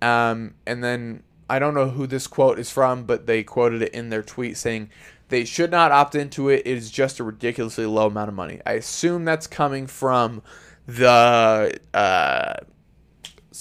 Um, 0.01 0.55
and 0.65 0.85
then 0.85 1.25
I 1.49 1.59
don't 1.59 1.75
know 1.75 1.89
who 1.91 2.07
this 2.07 2.27
quote 2.27 2.59
is 2.59 2.71
from, 2.71 3.05
but 3.05 3.27
they 3.27 3.43
quoted 3.43 3.83
it 3.83 3.95
in 3.95 4.11
their 4.11 4.23
tweet 4.23 4.57
saying 4.57 4.91
they 5.29 5.45
should 5.45 5.71
not 5.71 5.93
opt 5.93 6.15
into 6.15 6.49
it. 6.49 6.63
It 6.67 6.77
is 6.77 6.91
just 6.91 7.21
a 7.21 7.25
ridiculously 7.25 7.87
low 7.87 8.07
amount 8.07 8.29
of 8.29 8.35
money. 8.35 8.61
I 8.67 8.73
assume 8.73 9.25
that's 9.25 9.47
coming 9.47 9.87
from 9.87 10.43
the 10.87 11.79
uh, 11.95 12.55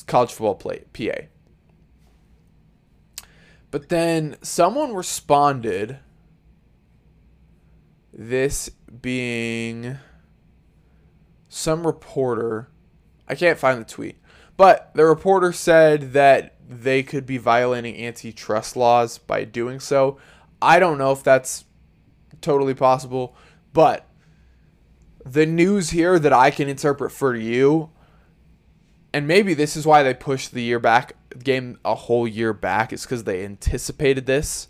college 0.06 0.32
football 0.32 0.56
play, 0.56 0.84
PA. 0.94 1.28
But 3.70 3.90
then 3.90 4.38
someone 4.42 4.94
responded, 4.94 6.00
this 8.18 8.70
being 9.02 9.98
some 11.50 11.86
reporter. 11.86 12.70
I 13.28 13.36
can't 13.36 13.60
find 13.60 13.80
the 13.80 13.86
tweet. 13.86 14.18
But 14.58 14.92
the 14.96 15.06
reporter 15.06 15.54
said 15.54 16.14
that 16.14 16.56
they 16.68 17.04
could 17.04 17.26
be 17.26 17.38
violating 17.38 18.04
antitrust 18.04 18.76
laws 18.76 19.18
by 19.18 19.44
doing 19.44 19.80
so. 19.80 20.18
I 20.62 20.80
don't 20.80 20.98
know 20.98 21.12
if 21.12 21.24
that's 21.24 21.66
totally 22.42 22.74
possible, 22.74 23.36
but 23.74 24.06
the 25.26 25.46
news 25.46 25.92
here 25.92 26.20
that 26.20 26.34
I 26.34 26.52
can 26.52 26.68
interpret 26.68 27.12
for 27.12 27.36
you, 27.36 27.90
and 29.14 29.28
maybe 29.28 29.54
this 29.54 29.76
is 29.76 29.86
why 29.86 30.04
they 30.04 30.14
pushed 30.14 30.54
the 30.54 30.62
year 30.62 30.80
back, 30.80 31.14
game 31.44 31.80
a 31.86 31.96
whole 31.96 32.28
year 32.28 32.54
back, 32.54 32.92
is 32.92 33.04
because 33.04 33.24
they 33.24 33.44
anticipated 33.44 34.26
this. 34.26 34.68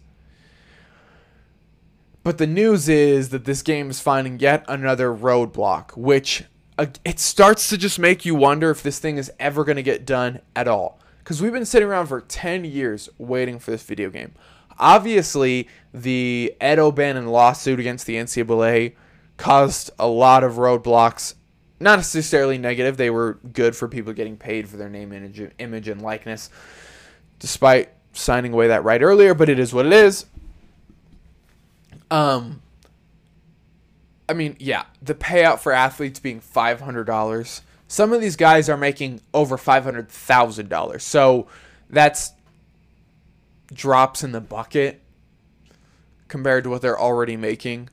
But 2.23 2.37
the 2.37 2.47
news 2.47 2.89
is 2.89 3.29
that 3.29 3.45
this 3.45 3.61
game 3.61 3.89
is 3.89 4.01
finding 4.01 4.39
yet 4.39 4.65
another 4.67 5.13
roadblock, 5.13 5.95
which 5.95 6.43
uh, 6.77 6.87
it 7.05 7.19
starts 7.19 7.69
to 7.69 7.77
just 7.77 7.99
make 7.99 8.25
you 8.25 8.35
wonder 8.35 8.69
if 8.69 8.83
this 8.83 8.99
thing 8.99 9.17
is 9.17 9.31
ever 9.39 9.63
going 9.63 9.77
to 9.77 9.83
get 9.83 10.05
done 10.05 10.41
at 10.55 10.67
all. 10.67 10.99
Because 11.27 11.41
we've 11.41 11.51
been 11.51 11.65
sitting 11.65 11.89
around 11.89 12.07
for 12.07 12.21
10 12.21 12.63
years 12.63 13.09
waiting 13.17 13.59
for 13.59 13.69
this 13.71 13.83
video 13.83 14.09
game. 14.09 14.33
Obviously, 14.79 15.67
the 15.93 16.55
Ed 16.61 16.79
O'Bannon 16.79 17.27
lawsuit 17.27 17.81
against 17.81 18.05
the 18.05 18.15
NCAA 18.15 18.93
caused 19.35 19.91
a 19.99 20.07
lot 20.07 20.45
of 20.45 20.53
roadblocks. 20.53 21.33
Not 21.81 21.97
necessarily 21.97 22.57
negative, 22.57 22.95
they 22.95 23.09
were 23.09 23.39
good 23.51 23.75
for 23.75 23.89
people 23.89 24.13
getting 24.13 24.37
paid 24.37 24.69
for 24.69 24.77
their 24.77 24.87
name, 24.87 25.11
image, 25.11 25.41
image 25.59 25.89
and 25.89 26.01
likeness, 26.01 26.49
despite 27.39 27.89
signing 28.13 28.53
away 28.53 28.69
that 28.69 28.85
right 28.85 29.01
earlier, 29.01 29.33
but 29.33 29.49
it 29.49 29.59
is 29.59 29.73
what 29.73 29.85
it 29.85 29.91
is. 29.91 30.27
Um, 32.09 32.61
I 34.29 34.33
mean, 34.33 34.55
yeah, 34.59 34.85
the 35.01 35.13
payout 35.13 35.59
for 35.59 35.73
athletes 35.73 36.21
being 36.21 36.39
five 36.39 36.79
hundred 36.79 37.03
dollars. 37.03 37.63
Some 37.87 38.11
of 38.11 38.21
these 38.21 38.35
guys 38.35 38.69
are 38.69 38.77
making 38.77 39.21
over 39.33 39.57
five 39.57 39.83
hundred 39.83 40.09
thousand 40.09 40.69
dollars, 40.69 41.03
so 41.03 41.47
that's 41.89 42.33
drops 43.73 44.23
in 44.23 44.31
the 44.31 44.41
bucket 44.41 45.01
compared 46.27 46.63
to 46.63 46.69
what 46.69 46.81
they're 46.81 46.99
already 46.99 47.37
making. 47.37 47.89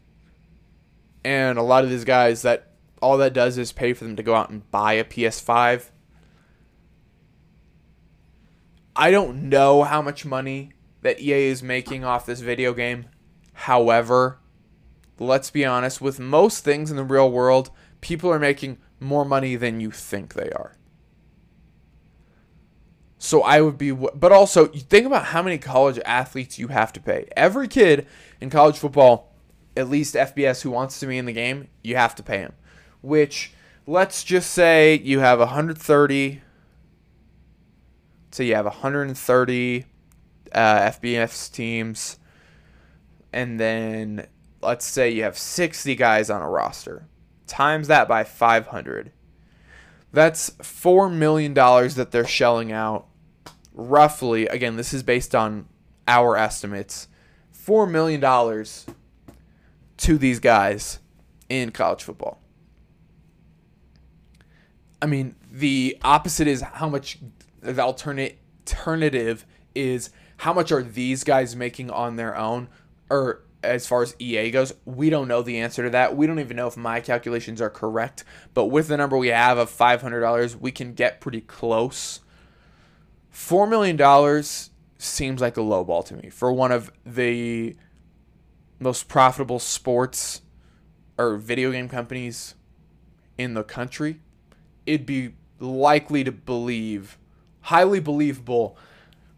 And 1.25 1.59
a 1.59 1.63
lot 1.63 1.85
of 1.85 1.91
these 1.91 2.05
guys 2.05 2.43
that 2.43 2.73
all 3.01 3.17
that 3.19 3.33
does 3.33 3.59
is 3.59 3.73
pay 3.73 3.93
for 3.93 4.05
them 4.05 4.17
to 4.17 4.23
go 4.23 4.35
out 4.35 4.51
and 4.51 4.69
buy 4.71 4.95
a 4.95 5.05
PS5. 5.05 5.91
I 8.97 9.11
don't 9.11 9.49
know 9.49 9.83
how 9.83 10.03
much 10.03 10.25
money 10.25 10.73
that 11.03 11.21
EA 11.21 11.49
is 11.49 11.63
making 11.63 12.05
off 12.05 12.27
this 12.27 12.41
video 12.41 12.73
game. 12.73 13.07
However, 13.53 14.39
let's 15.19 15.51
be 15.51 15.65
honest, 15.65 16.01
with 16.01 16.21
most 16.21 16.65
things 16.65 16.91
in 16.91 16.97
the 16.97 17.05
real 17.05 17.31
world, 17.31 17.71
people 18.01 18.31
are 18.31 18.39
making 18.39 18.79
more 19.05 19.25
money 19.25 19.57
than 19.57 19.81
you 19.81 19.91
think 19.91 20.35
they 20.35 20.51
are. 20.51 20.77
So 23.19 23.43
I 23.43 23.61
would 23.61 23.79
be, 23.79 23.91
but 23.91 24.33
also 24.33 24.67
think 24.67 25.07
about 25.07 25.27
how 25.27 25.43
many 25.43 25.57
college 25.57 25.99
athletes 26.05 26.59
you 26.59 26.69
have 26.69 26.93
to 26.93 27.01
pay. 27.01 27.29
Every 27.37 27.69
kid 27.69 28.07
in 28.41 28.51
college 28.51 28.77
football, 28.77 29.33
at 29.77 29.89
least 29.89 30.15
FBS, 30.15 30.61
who 30.61 30.71
wants 30.71 31.01
to 31.01 31.07
be 31.07 31.17
in 31.17 31.25
the 31.25 31.33
game, 31.33 31.69
you 31.83 31.97
have 31.97 32.15
to 32.17 32.23
pay 32.23 32.39
him. 32.39 32.53
Which, 33.01 33.55
let's 33.87 34.25
just 34.25 34.51
say 34.51 34.99
you 34.99 35.21
have 35.21 35.39
130. 35.39 36.43
So 38.31 38.43
you 38.43 38.55
have 38.57 38.67
130 38.67 39.85
uh, 40.53 40.79
FBS 40.91 41.51
teams, 41.51 42.19
and 43.33 43.59
then 43.59 44.27
let's 44.61 44.85
say 44.85 45.11
you 45.11 45.23
have 45.23 45.39
60 45.39 45.95
guys 45.95 46.31
on 46.31 46.43
a 46.43 46.49
roster. 46.49 47.07
Times 47.47 47.89
that 47.89 48.09
by 48.09 48.25
500. 48.25 49.13
That's 50.13 50.51
$4 50.51 51.13
million 51.13 51.55
that 51.55 52.09
they're 52.11 52.27
shelling 52.27 52.73
out 52.73 53.07
roughly. 53.73 54.47
Again, 54.47 54.77
this 54.77 54.95
is 54.95 55.03
based 55.03 55.35
on 55.35 55.69
our 56.07 56.37
estimates, 56.37 57.09
$4 57.53 57.91
million 57.91 58.21
to 59.97 60.19
these 60.19 60.41
guys 60.41 61.01
in 61.49 61.71
college 61.71 62.03
football. 62.03 62.41
I 65.03 65.07
mean, 65.07 65.35
the 65.51 65.99
opposite 66.03 66.47
is 66.47 66.63
how 66.63 66.89
much 66.89 67.19
the 67.61 67.83
alternate 67.83 68.39
alternative 68.65 69.45
is 69.75 70.11
how 70.39 70.53
much 70.53 70.73
are 70.73 70.83
these 70.83 71.23
guys 71.23 71.55
making 71.55 71.91
on 71.91 72.17
their 72.17 72.37
own 72.37 72.69
or 73.11 73.44
as 73.65 73.87
far 73.87 74.03
as 74.03 74.15
EA 74.19 74.51
goes, 74.51 74.73
we 74.85 75.11
don't 75.11 75.29
know 75.29 75.43
the 75.43 75.59
answer 75.59 75.83
to 75.83 75.91
that. 75.91 76.17
We 76.17 76.27
don't 76.27 76.41
even 76.41 76.57
know 76.57 76.67
if 76.67 76.77
my 76.77 77.01
calculations 77.01 77.61
are 77.61 77.71
correct. 77.71 78.25
But 78.53 78.67
with 78.67 78.89
the 78.89 78.97
number 78.97 79.17
we 79.17 79.29
have 79.29 79.59
of 79.59 79.71
$500, 79.71 80.57
we 80.61 80.71
can 80.71 80.95
get 80.95 81.21
pretty 81.21 81.41
close. 81.41 82.21
$4 83.33 83.69
million 83.69 84.43
seems 84.99 85.41
like 85.41 85.57
a 85.57 85.63
low 85.63 85.85
ball 85.85 86.03
to 86.05 86.15
me 86.15 86.31
for 86.31 86.53
one 86.53 86.73
of 86.73 86.93
the 87.05 87.77
most 88.79 89.09
profitable 89.09 89.59
sports 89.59 90.43
or 91.19 91.37
video 91.37 91.73
game 91.73 91.89
companies 91.89 92.55
in 93.39 93.55
the 93.55 93.65
country. 93.65 94.21
It'd 94.87 95.07
be 95.07 95.35
likely 95.59 96.25
to 96.25 96.33
believe, 96.33 97.19
highly 97.63 98.01
believable 98.01 98.77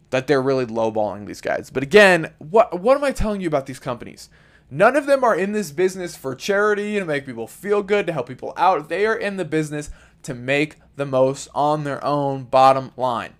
that 0.09 0.27
they're 0.27 0.41
really 0.41 0.65
lowballing 0.65 1.27
these 1.27 1.41
guys. 1.41 1.69
But 1.69 1.83
again, 1.83 2.33
what 2.39 2.79
what 2.79 2.97
am 2.97 3.03
I 3.03 3.11
telling 3.11 3.41
you 3.41 3.47
about 3.47 3.65
these 3.65 3.79
companies? 3.79 4.29
None 4.69 4.95
of 4.97 5.05
them 5.05 5.23
are 5.23 5.35
in 5.35 5.53
this 5.53 5.71
business 5.71 6.15
for 6.15 6.35
charity 6.35 6.99
to 6.99 7.05
make 7.05 7.25
people 7.25 7.47
feel 7.47 7.81
good, 7.83 8.05
to 8.07 8.13
help 8.13 8.27
people 8.27 8.53
out. 8.57 8.89
They 8.89 9.05
are 9.05 9.15
in 9.15 9.37
the 9.37 9.45
business 9.45 9.89
to 10.23 10.33
make 10.33 10.75
the 10.97 11.05
most 11.05 11.47
on 11.55 11.83
their 11.83 12.03
own 12.03 12.43
bottom 12.43 12.91
line. 12.97 13.35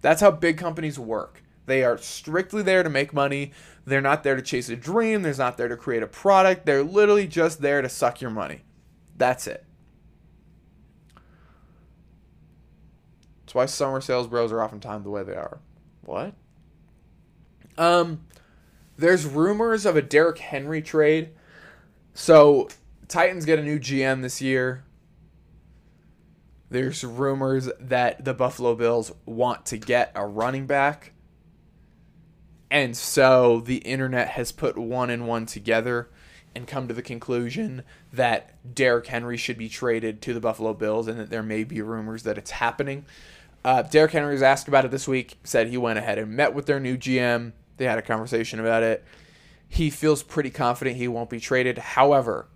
That's 0.00 0.20
how 0.20 0.32
big 0.32 0.58
companies 0.58 0.98
work. 0.98 1.42
They 1.66 1.84
are 1.84 1.98
strictly 1.98 2.62
there 2.62 2.82
to 2.82 2.90
make 2.90 3.12
money. 3.12 3.52
They're 3.84 4.00
not 4.00 4.24
there 4.24 4.34
to 4.34 4.42
chase 4.42 4.68
a 4.68 4.76
dream. 4.76 5.22
They're 5.22 5.34
not 5.34 5.56
there 5.56 5.68
to 5.68 5.76
create 5.76 6.02
a 6.02 6.08
product. 6.08 6.66
They're 6.66 6.82
literally 6.82 7.28
just 7.28 7.60
there 7.60 7.82
to 7.82 7.88
suck 7.88 8.20
your 8.20 8.30
money. 8.30 8.62
That's 9.16 9.46
it. 9.46 9.64
That's 13.44 13.54
why 13.54 13.66
summer 13.66 14.00
sales 14.00 14.26
bros 14.26 14.50
are 14.50 14.62
oftentimes 14.62 15.04
the 15.04 15.10
way 15.10 15.22
they 15.22 15.34
are. 15.34 15.60
What? 16.06 16.34
Um, 17.76 18.22
there's 18.96 19.26
rumors 19.26 19.84
of 19.84 19.96
a 19.96 20.02
Derrick 20.02 20.38
Henry 20.38 20.80
trade. 20.80 21.30
So 22.14 22.68
Titans 23.08 23.44
get 23.44 23.58
a 23.58 23.62
new 23.62 23.78
GM 23.78 24.22
this 24.22 24.40
year. 24.40 24.84
There's 26.70 27.04
rumors 27.04 27.68
that 27.78 28.24
the 28.24 28.34
Buffalo 28.34 28.74
Bills 28.74 29.12
want 29.24 29.66
to 29.66 29.76
get 29.76 30.12
a 30.14 30.26
running 30.26 30.66
back. 30.66 31.12
And 32.70 32.96
so 32.96 33.60
the 33.60 33.76
internet 33.78 34.28
has 34.30 34.50
put 34.50 34.76
one 34.76 35.10
and 35.10 35.28
one 35.28 35.46
together 35.46 36.08
and 36.54 36.66
come 36.66 36.88
to 36.88 36.94
the 36.94 37.02
conclusion 37.02 37.84
that 38.12 38.74
Derrick 38.74 39.06
Henry 39.06 39.36
should 39.36 39.58
be 39.58 39.68
traded 39.68 40.22
to 40.22 40.34
the 40.34 40.40
Buffalo 40.40 40.72
Bills 40.72 41.06
and 41.06 41.20
that 41.20 41.30
there 41.30 41.42
may 41.42 41.62
be 41.62 41.82
rumors 41.82 42.22
that 42.24 42.38
it's 42.38 42.52
happening. 42.52 43.04
Uh, 43.66 43.82
Henry 43.90 44.32
was 44.32 44.42
asked 44.42 44.68
about 44.68 44.84
it 44.84 44.92
this 44.92 45.08
week, 45.08 45.40
said 45.42 45.66
he 45.66 45.76
went 45.76 45.98
ahead 45.98 46.18
and 46.18 46.30
met 46.30 46.54
with 46.54 46.66
their 46.66 46.78
new 46.78 46.96
GM. 46.96 47.52
They 47.78 47.84
had 47.84 47.98
a 47.98 48.02
conversation 48.02 48.60
about 48.60 48.84
it. 48.84 49.04
He 49.68 49.90
feels 49.90 50.22
pretty 50.22 50.50
confident 50.50 50.98
he 50.98 51.08
won't 51.08 51.30
be 51.30 51.40
traded. 51.40 51.76
However, 51.76 52.46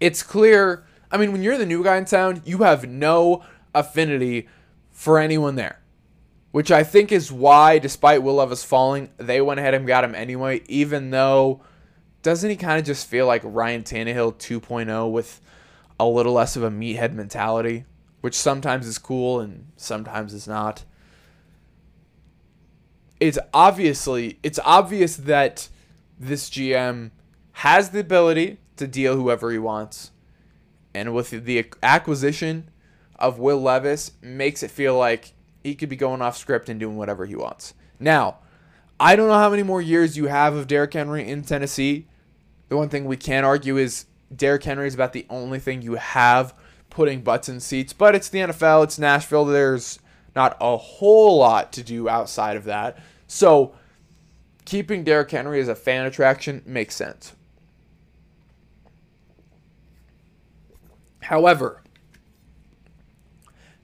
it's 0.00 0.24
clear. 0.24 0.84
I 1.12 1.16
mean, 1.16 1.30
when 1.30 1.44
you're 1.44 1.56
the 1.56 1.64
new 1.64 1.84
guy 1.84 1.96
in 1.96 2.06
town, 2.06 2.42
you 2.44 2.64
have 2.64 2.88
no 2.88 3.44
affinity 3.72 4.48
for 4.90 5.20
anyone 5.20 5.54
there, 5.54 5.78
which 6.50 6.72
I 6.72 6.82
think 6.82 7.12
is 7.12 7.30
why, 7.30 7.78
despite 7.78 8.24
Will 8.24 8.34
Levis 8.34 8.64
falling, 8.64 9.10
they 9.18 9.40
went 9.40 9.60
ahead 9.60 9.74
and 9.74 9.86
got 9.86 10.02
him 10.02 10.16
anyway, 10.16 10.62
even 10.66 11.10
though 11.10 11.62
doesn't 12.22 12.50
he 12.50 12.56
kind 12.56 12.80
of 12.80 12.84
just 12.84 13.06
feel 13.06 13.28
like 13.28 13.42
Ryan 13.44 13.84
Tannehill 13.84 14.34
2.0 14.38 15.12
with 15.12 15.40
a 16.00 16.04
little 16.04 16.32
less 16.32 16.56
of 16.56 16.64
a 16.64 16.70
meathead 16.70 17.12
mentality? 17.12 17.84
Which 18.24 18.34
sometimes 18.34 18.86
is 18.86 18.96
cool 18.96 19.38
and 19.38 19.66
sometimes 19.76 20.32
is 20.32 20.48
not. 20.48 20.86
It's 23.20 23.38
obviously 23.52 24.38
it's 24.42 24.58
obvious 24.64 25.16
that 25.16 25.68
this 26.18 26.48
GM 26.48 27.10
has 27.52 27.90
the 27.90 28.00
ability 28.00 28.60
to 28.76 28.86
deal 28.86 29.14
whoever 29.14 29.52
he 29.52 29.58
wants. 29.58 30.10
And 30.94 31.12
with 31.12 31.44
the 31.44 31.66
acquisition 31.82 32.70
of 33.16 33.38
Will 33.38 33.60
Levis 33.60 34.12
makes 34.22 34.62
it 34.62 34.70
feel 34.70 34.96
like 34.96 35.34
he 35.62 35.74
could 35.74 35.90
be 35.90 35.96
going 35.96 36.22
off 36.22 36.38
script 36.38 36.70
and 36.70 36.80
doing 36.80 36.96
whatever 36.96 37.26
he 37.26 37.36
wants. 37.36 37.74
Now, 38.00 38.38
I 38.98 39.16
don't 39.16 39.28
know 39.28 39.34
how 39.34 39.50
many 39.50 39.64
more 39.64 39.82
years 39.82 40.16
you 40.16 40.28
have 40.28 40.54
of 40.54 40.66
Derrick 40.66 40.94
Henry 40.94 41.28
in 41.28 41.42
Tennessee. 41.42 42.08
The 42.70 42.78
one 42.78 42.88
thing 42.88 43.04
we 43.04 43.18
can 43.18 43.44
argue 43.44 43.76
is 43.76 44.06
Derrick 44.34 44.64
Henry 44.64 44.86
is 44.86 44.94
about 44.94 45.12
the 45.12 45.26
only 45.28 45.58
thing 45.58 45.82
you 45.82 45.96
have 45.96 46.54
putting 46.94 47.22
butts 47.22 47.48
in 47.48 47.58
seats, 47.58 47.92
but 47.92 48.14
it's 48.14 48.28
the 48.28 48.38
NFL, 48.38 48.84
it's 48.84 49.00
Nashville. 49.00 49.44
There's 49.44 49.98
not 50.36 50.56
a 50.60 50.76
whole 50.76 51.38
lot 51.38 51.72
to 51.72 51.82
do 51.82 52.08
outside 52.08 52.56
of 52.56 52.64
that. 52.64 52.98
So 53.26 53.74
keeping 54.64 55.02
Derrick 55.02 55.30
Henry 55.30 55.60
as 55.60 55.66
a 55.66 55.74
fan 55.74 56.06
attraction 56.06 56.62
makes 56.64 56.94
sense. 56.94 57.34
However, 61.22 61.82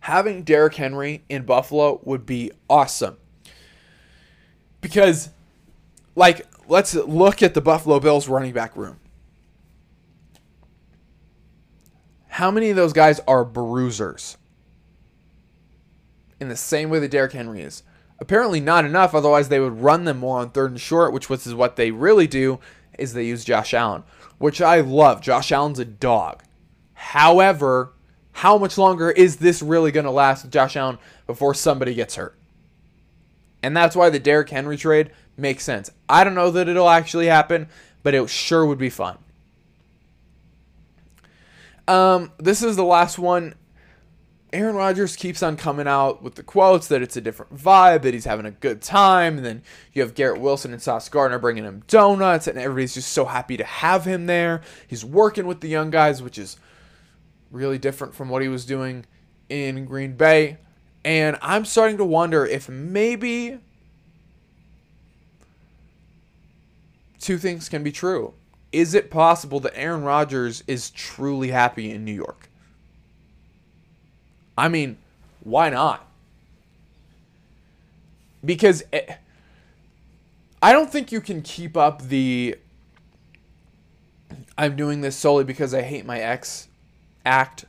having 0.01 0.45
Derrick 0.45 0.77
Henry 0.77 1.25
in 1.29 1.43
Buffalo 1.43 2.01
would 2.05 2.25
be 2.25 2.53
awesome. 2.69 3.17
Because, 4.81 5.31
like, 6.15 6.47
let's 6.69 6.95
look 6.95 7.43
at 7.43 7.55
the 7.55 7.61
Buffalo 7.61 7.99
Bills 7.99 8.29
running 8.29 8.53
back 8.53 8.77
room. 8.77 9.01
How 12.41 12.51
many 12.51 12.71
of 12.71 12.77
those 12.77 12.95
guys 12.95 13.21
are 13.29 13.45
bruisers? 13.45 14.39
In 16.41 16.49
the 16.49 16.57
same 16.57 16.89
way 16.89 16.99
that 16.99 17.11
Derrick 17.11 17.33
Henry 17.33 17.61
is. 17.61 17.83
Apparently 18.19 18.61
not 18.61 18.87
enough, 18.87 19.15
otherwise 19.15 19.51
they 19.51 19.61
would 19.61 19.83
run 19.83 20.05
them 20.05 20.21
more 20.21 20.39
on 20.39 20.49
third 20.49 20.71
and 20.71 20.81
short, 20.81 21.13
which 21.13 21.31
is 21.31 21.55
what 21.55 21.77
they 21.77 21.91
really 21.91 22.27
do, 22.27 22.59
is 22.99 23.13
they 23.13 23.27
use 23.27 23.45
Josh 23.45 23.75
Allen. 23.75 24.05
Which 24.39 24.63
I 24.63 24.81
love. 24.81 25.21
Josh 25.21 25.53
Allen's 25.53 25.79
a 25.79 25.85
dog. 25.85 26.43
However, 26.95 27.93
how 28.33 28.57
much 28.57 28.79
longer 28.79 29.11
is 29.11 29.37
this 29.37 29.61
really 29.61 29.93
going 29.93 30.07
to 30.07 30.11
last 30.11 30.43
with 30.43 30.53
Josh 30.53 30.77
Allen 30.77 30.97
before 31.27 31.53
somebody 31.53 31.93
gets 31.93 32.15
hurt? 32.15 32.39
And 33.63 33.77
that's 33.77 33.95
why 33.95 34.09
the 34.09 34.19
Derrick 34.19 34.49
Henry 34.49 34.79
trade 34.79 35.11
makes 35.37 35.63
sense. 35.63 35.91
I 36.09 36.25
don't 36.25 36.35
know 36.35 36.51
that 36.53 36.71
it'll 36.71 36.89
actually 36.89 37.27
happen, 37.27 37.69
but 38.03 38.15
it 38.15 38.31
sure 38.31 38.65
would 38.65 38.79
be 38.79 38.89
fun. 38.89 39.19
Um, 41.91 42.31
this 42.39 42.63
is 42.63 42.77
the 42.77 42.85
last 42.85 43.19
one. 43.19 43.57
Aaron 44.53 44.77
Rodgers 44.77 45.17
keeps 45.17 45.43
on 45.43 45.57
coming 45.57 45.89
out 45.89 46.23
with 46.23 46.37
the 46.37 46.45
quotes 46.45 46.87
that 46.87 47.03
it's 47.03 47.17
a 47.17 47.21
different 47.21 47.57
vibe, 47.57 48.03
that 48.03 48.15
he's 48.15 48.27
having 48.27 48.47
a 48.47 48.53
good 48.53 48.81
time, 48.81 49.39
and 49.39 49.45
then 49.45 49.63
you 49.93 50.03
have 50.03 50.15
Garrett 50.15 50.41
Wilson 50.41 50.73
and 50.73 50.81
Sauce 50.81 51.09
Gardner 51.09 51.41
bringing 51.41 51.65
him 51.65 51.83
donuts, 51.89 52.47
and 52.47 52.57
everybody's 52.57 52.95
just 52.95 53.11
so 53.11 53.25
happy 53.25 53.57
to 53.57 53.65
have 53.65 54.05
him 54.05 54.27
there. 54.27 54.61
He's 54.87 55.05
working 55.05 55.49
with 55.49 55.63
the 55.63 55.69
young 55.69 55.91
guys, 55.91 56.23
which 56.23 56.39
is 56.39 56.59
really 57.51 57.79
different 57.79 58.15
from 58.15 58.29
what 58.29 58.41
he 58.41 58.47
was 58.47 58.65
doing 58.65 59.05
in 59.49 59.85
Green 59.85 60.13
Bay. 60.13 60.59
And 61.05 61.39
I'm 61.43 61.65
starting 61.65 61.99
to 61.99 62.05
wonder 62.05 62.47
if 62.47 62.69
maybe 62.69 63.59
two 67.19 67.37
things 67.37 67.69
can 67.69 67.83
be 67.83 67.91
true 67.91 68.35
is 68.73 68.95
it 68.95 69.11
possible 69.11 69.61
that 69.61 69.77
Aaron 69.77 70.03
Rodgers 70.03 70.63
is 70.67 70.91
truly 70.91 71.51
happy 71.51 71.91
in 71.91 72.05
New 72.05 72.15
York? 72.15 72.49
I 74.57 74.69
mean, 74.69 74.99
why 75.43 75.71
not? 75.71 76.07
Because 78.45 78.83
it, 78.93 79.19
I 80.63 80.73
don't 80.73 80.91
think 80.91 81.11
you 81.13 81.21
can 81.21 81.43
keep 81.43 81.77
up 81.77 82.03
the 82.03 82.57
I'm 84.57 84.77
doing 84.77 85.01
this 85.01 85.17
solely 85.17 85.45
because 85.45 85.73
I 85.73 85.83
hate 85.83 86.05
my 86.05 86.21
ex 86.21 86.69
act. 87.25 87.65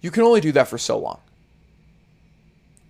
You 0.00 0.10
can 0.10 0.22
only 0.22 0.40
do 0.40 0.52
that 0.52 0.68
for 0.68 0.78
so 0.78 0.98
long. 0.98 1.20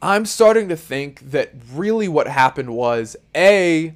I'm 0.01 0.27
starting 0.27 0.69
to 0.69 0.77
think 0.77 1.31
that 1.31 1.53
really 1.73 2.09
what 2.09 2.27
happened 2.27 2.75
was 2.75 3.17
A, 3.35 3.95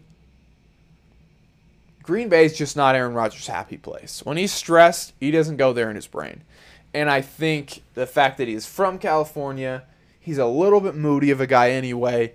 Green 2.06 2.28
Bay 2.28 2.44
is 2.44 2.56
just 2.56 2.76
not 2.76 2.94
Aaron 2.94 3.14
Rodgers' 3.14 3.48
happy 3.48 3.76
place. 3.76 4.24
When 4.24 4.36
he's 4.36 4.52
stressed, 4.52 5.12
he 5.18 5.32
doesn't 5.32 5.56
go 5.56 5.72
there 5.72 5.90
in 5.90 5.96
his 5.96 6.06
brain. 6.06 6.42
And 6.94 7.10
I 7.10 7.20
think 7.20 7.82
the 7.94 8.06
fact 8.06 8.38
that 8.38 8.46
he's 8.46 8.64
from 8.64 8.98
California, 8.98 9.82
he's 10.20 10.38
a 10.38 10.46
little 10.46 10.80
bit 10.80 10.94
moody 10.94 11.30
of 11.32 11.40
a 11.40 11.46
guy 11.48 11.70
anyway. 11.70 12.32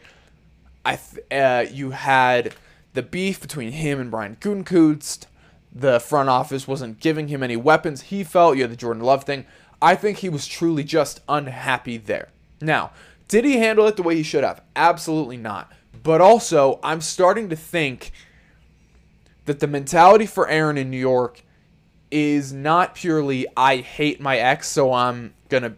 I 0.86 0.97
th- 0.97 1.25
uh, 1.31 1.71
you 1.71 1.91
had 1.91 2.53
the 2.93 3.01
beef 3.01 3.39
between 3.39 3.71
him 3.71 3.99
and 3.99 4.12
Brian 4.12 4.36
Gutekunst. 4.41 5.25
The 5.73 6.01
front 6.01 6.27
office 6.27 6.67
wasn't 6.67 6.99
giving 6.99 7.29
him 7.29 7.41
any 7.41 7.55
weapons. 7.55 8.01
He 8.01 8.25
felt 8.25 8.57
you 8.57 8.63
had 8.63 8.71
the 8.71 8.75
Jordan 8.75 9.03
Love 9.03 9.23
thing. 9.23 9.45
I 9.81 9.95
think 9.95 10.17
he 10.17 10.29
was 10.29 10.47
truly 10.47 10.84
just 10.84 11.21
unhappy 11.29 11.97
there. 11.97 12.27
Now, 12.60 12.91
did 13.29 13.45
he 13.45 13.57
handle 13.57 13.88
it 13.88 13.95
the 13.95 14.03
way 14.03 14.17
he 14.17 14.23
should 14.23 14.43
have? 14.43 14.62
Absolutely 14.75 15.38
not. 15.38 15.71
But 16.03 16.19
also, 16.19 16.79
I'm 16.84 16.99
starting 16.99 17.47
to 17.49 17.55
think 17.55 18.12
that 19.45 19.60
the 19.60 19.67
mentality 19.67 20.25
for 20.25 20.47
Aaron 20.47 20.77
in 20.77 20.89
New 20.89 20.97
York 20.97 21.43
is 22.10 22.51
not 22.51 22.95
purely 22.95 23.47
I 23.56 23.77
hate 23.77 24.19
my 24.19 24.38
ex, 24.38 24.67
so 24.67 24.93
I'm 24.93 25.34
gonna 25.49 25.75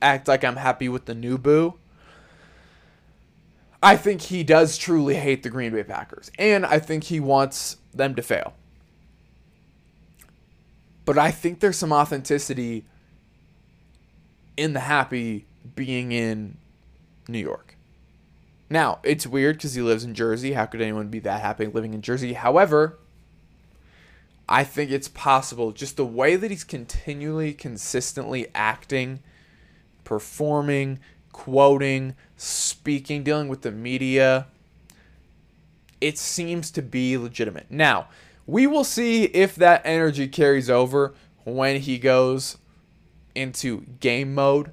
act 0.00 0.28
like 0.28 0.44
I'm 0.44 0.56
happy 0.56 0.88
with 0.88 1.04
the 1.04 1.14
new 1.14 1.38
boo. 1.38 1.74
I 3.82 3.96
think 3.96 4.22
he 4.22 4.44
does 4.44 4.78
truly 4.78 5.16
hate 5.16 5.42
the 5.42 5.50
Green 5.50 5.72
Bay 5.72 5.82
Packers, 5.82 6.30
and 6.38 6.64
I 6.64 6.78
think 6.78 7.04
he 7.04 7.18
wants 7.18 7.78
them 7.92 8.14
to 8.14 8.22
fail. 8.22 8.54
But 11.04 11.18
I 11.18 11.32
think 11.32 11.58
there's 11.58 11.78
some 11.78 11.92
authenticity 11.92 12.84
in 14.56 14.72
the 14.72 14.80
happy 14.80 15.46
being 15.74 16.12
in 16.12 16.58
New 17.26 17.40
York. 17.40 17.76
Now, 18.72 19.00
it's 19.02 19.26
weird 19.26 19.58
because 19.58 19.74
he 19.74 19.82
lives 19.82 20.02
in 20.02 20.14
Jersey. 20.14 20.54
How 20.54 20.64
could 20.64 20.80
anyone 20.80 21.08
be 21.08 21.18
that 21.18 21.42
happy 21.42 21.66
living 21.66 21.92
in 21.92 22.00
Jersey? 22.00 22.32
However, 22.32 22.98
I 24.48 24.64
think 24.64 24.90
it's 24.90 25.08
possible. 25.08 25.72
Just 25.72 25.98
the 25.98 26.06
way 26.06 26.36
that 26.36 26.50
he's 26.50 26.64
continually, 26.64 27.52
consistently 27.52 28.46
acting, 28.54 29.20
performing, 30.04 31.00
quoting, 31.32 32.16
speaking, 32.38 33.22
dealing 33.22 33.48
with 33.48 33.60
the 33.60 33.70
media, 33.70 34.46
it 36.00 36.16
seems 36.16 36.70
to 36.70 36.80
be 36.80 37.18
legitimate. 37.18 37.66
Now, 37.68 38.08
we 38.46 38.66
will 38.66 38.84
see 38.84 39.24
if 39.24 39.54
that 39.56 39.82
energy 39.84 40.28
carries 40.28 40.70
over 40.70 41.12
when 41.44 41.78
he 41.78 41.98
goes 41.98 42.56
into 43.34 43.82
game 44.00 44.34
mode 44.34 44.72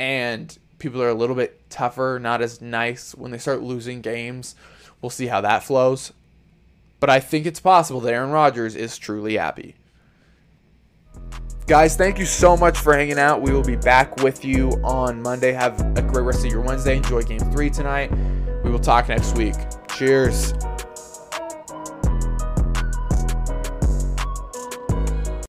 and 0.00 0.56
people 0.78 1.02
are 1.02 1.10
a 1.10 1.14
little 1.14 1.36
bit 1.36 1.65
tougher, 1.76 2.18
not 2.20 2.40
as 2.40 2.60
nice 2.60 3.14
when 3.14 3.30
they 3.30 3.38
start 3.38 3.62
losing 3.62 4.00
games. 4.00 4.54
We'll 5.00 5.10
see 5.10 5.26
how 5.26 5.42
that 5.42 5.62
flows. 5.62 6.12
But 6.98 7.10
I 7.10 7.20
think 7.20 7.46
it's 7.46 7.60
possible 7.60 8.00
that 8.00 8.14
Aaron 8.14 8.30
Rodgers 8.30 8.74
is 8.74 8.96
truly 8.96 9.36
happy. 9.36 9.76
Guys, 11.66 11.96
thank 11.96 12.18
you 12.18 12.24
so 12.24 12.56
much 12.56 12.78
for 12.78 12.94
hanging 12.94 13.18
out. 13.18 13.42
We 13.42 13.52
will 13.52 13.64
be 13.64 13.76
back 13.76 14.16
with 14.22 14.44
you 14.44 14.70
on 14.84 15.20
Monday. 15.20 15.52
Have 15.52 15.78
a 15.98 16.02
great 16.02 16.22
rest 16.22 16.44
of 16.46 16.52
your 16.52 16.62
Wednesday. 16.62 16.96
Enjoy 16.96 17.22
game 17.22 17.40
three 17.52 17.70
tonight. 17.70 18.10
We 18.64 18.70
will 18.70 18.78
talk 18.78 19.08
next 19.08 19.36
week. 19.36 19.56
Cheers. 19.96 20.54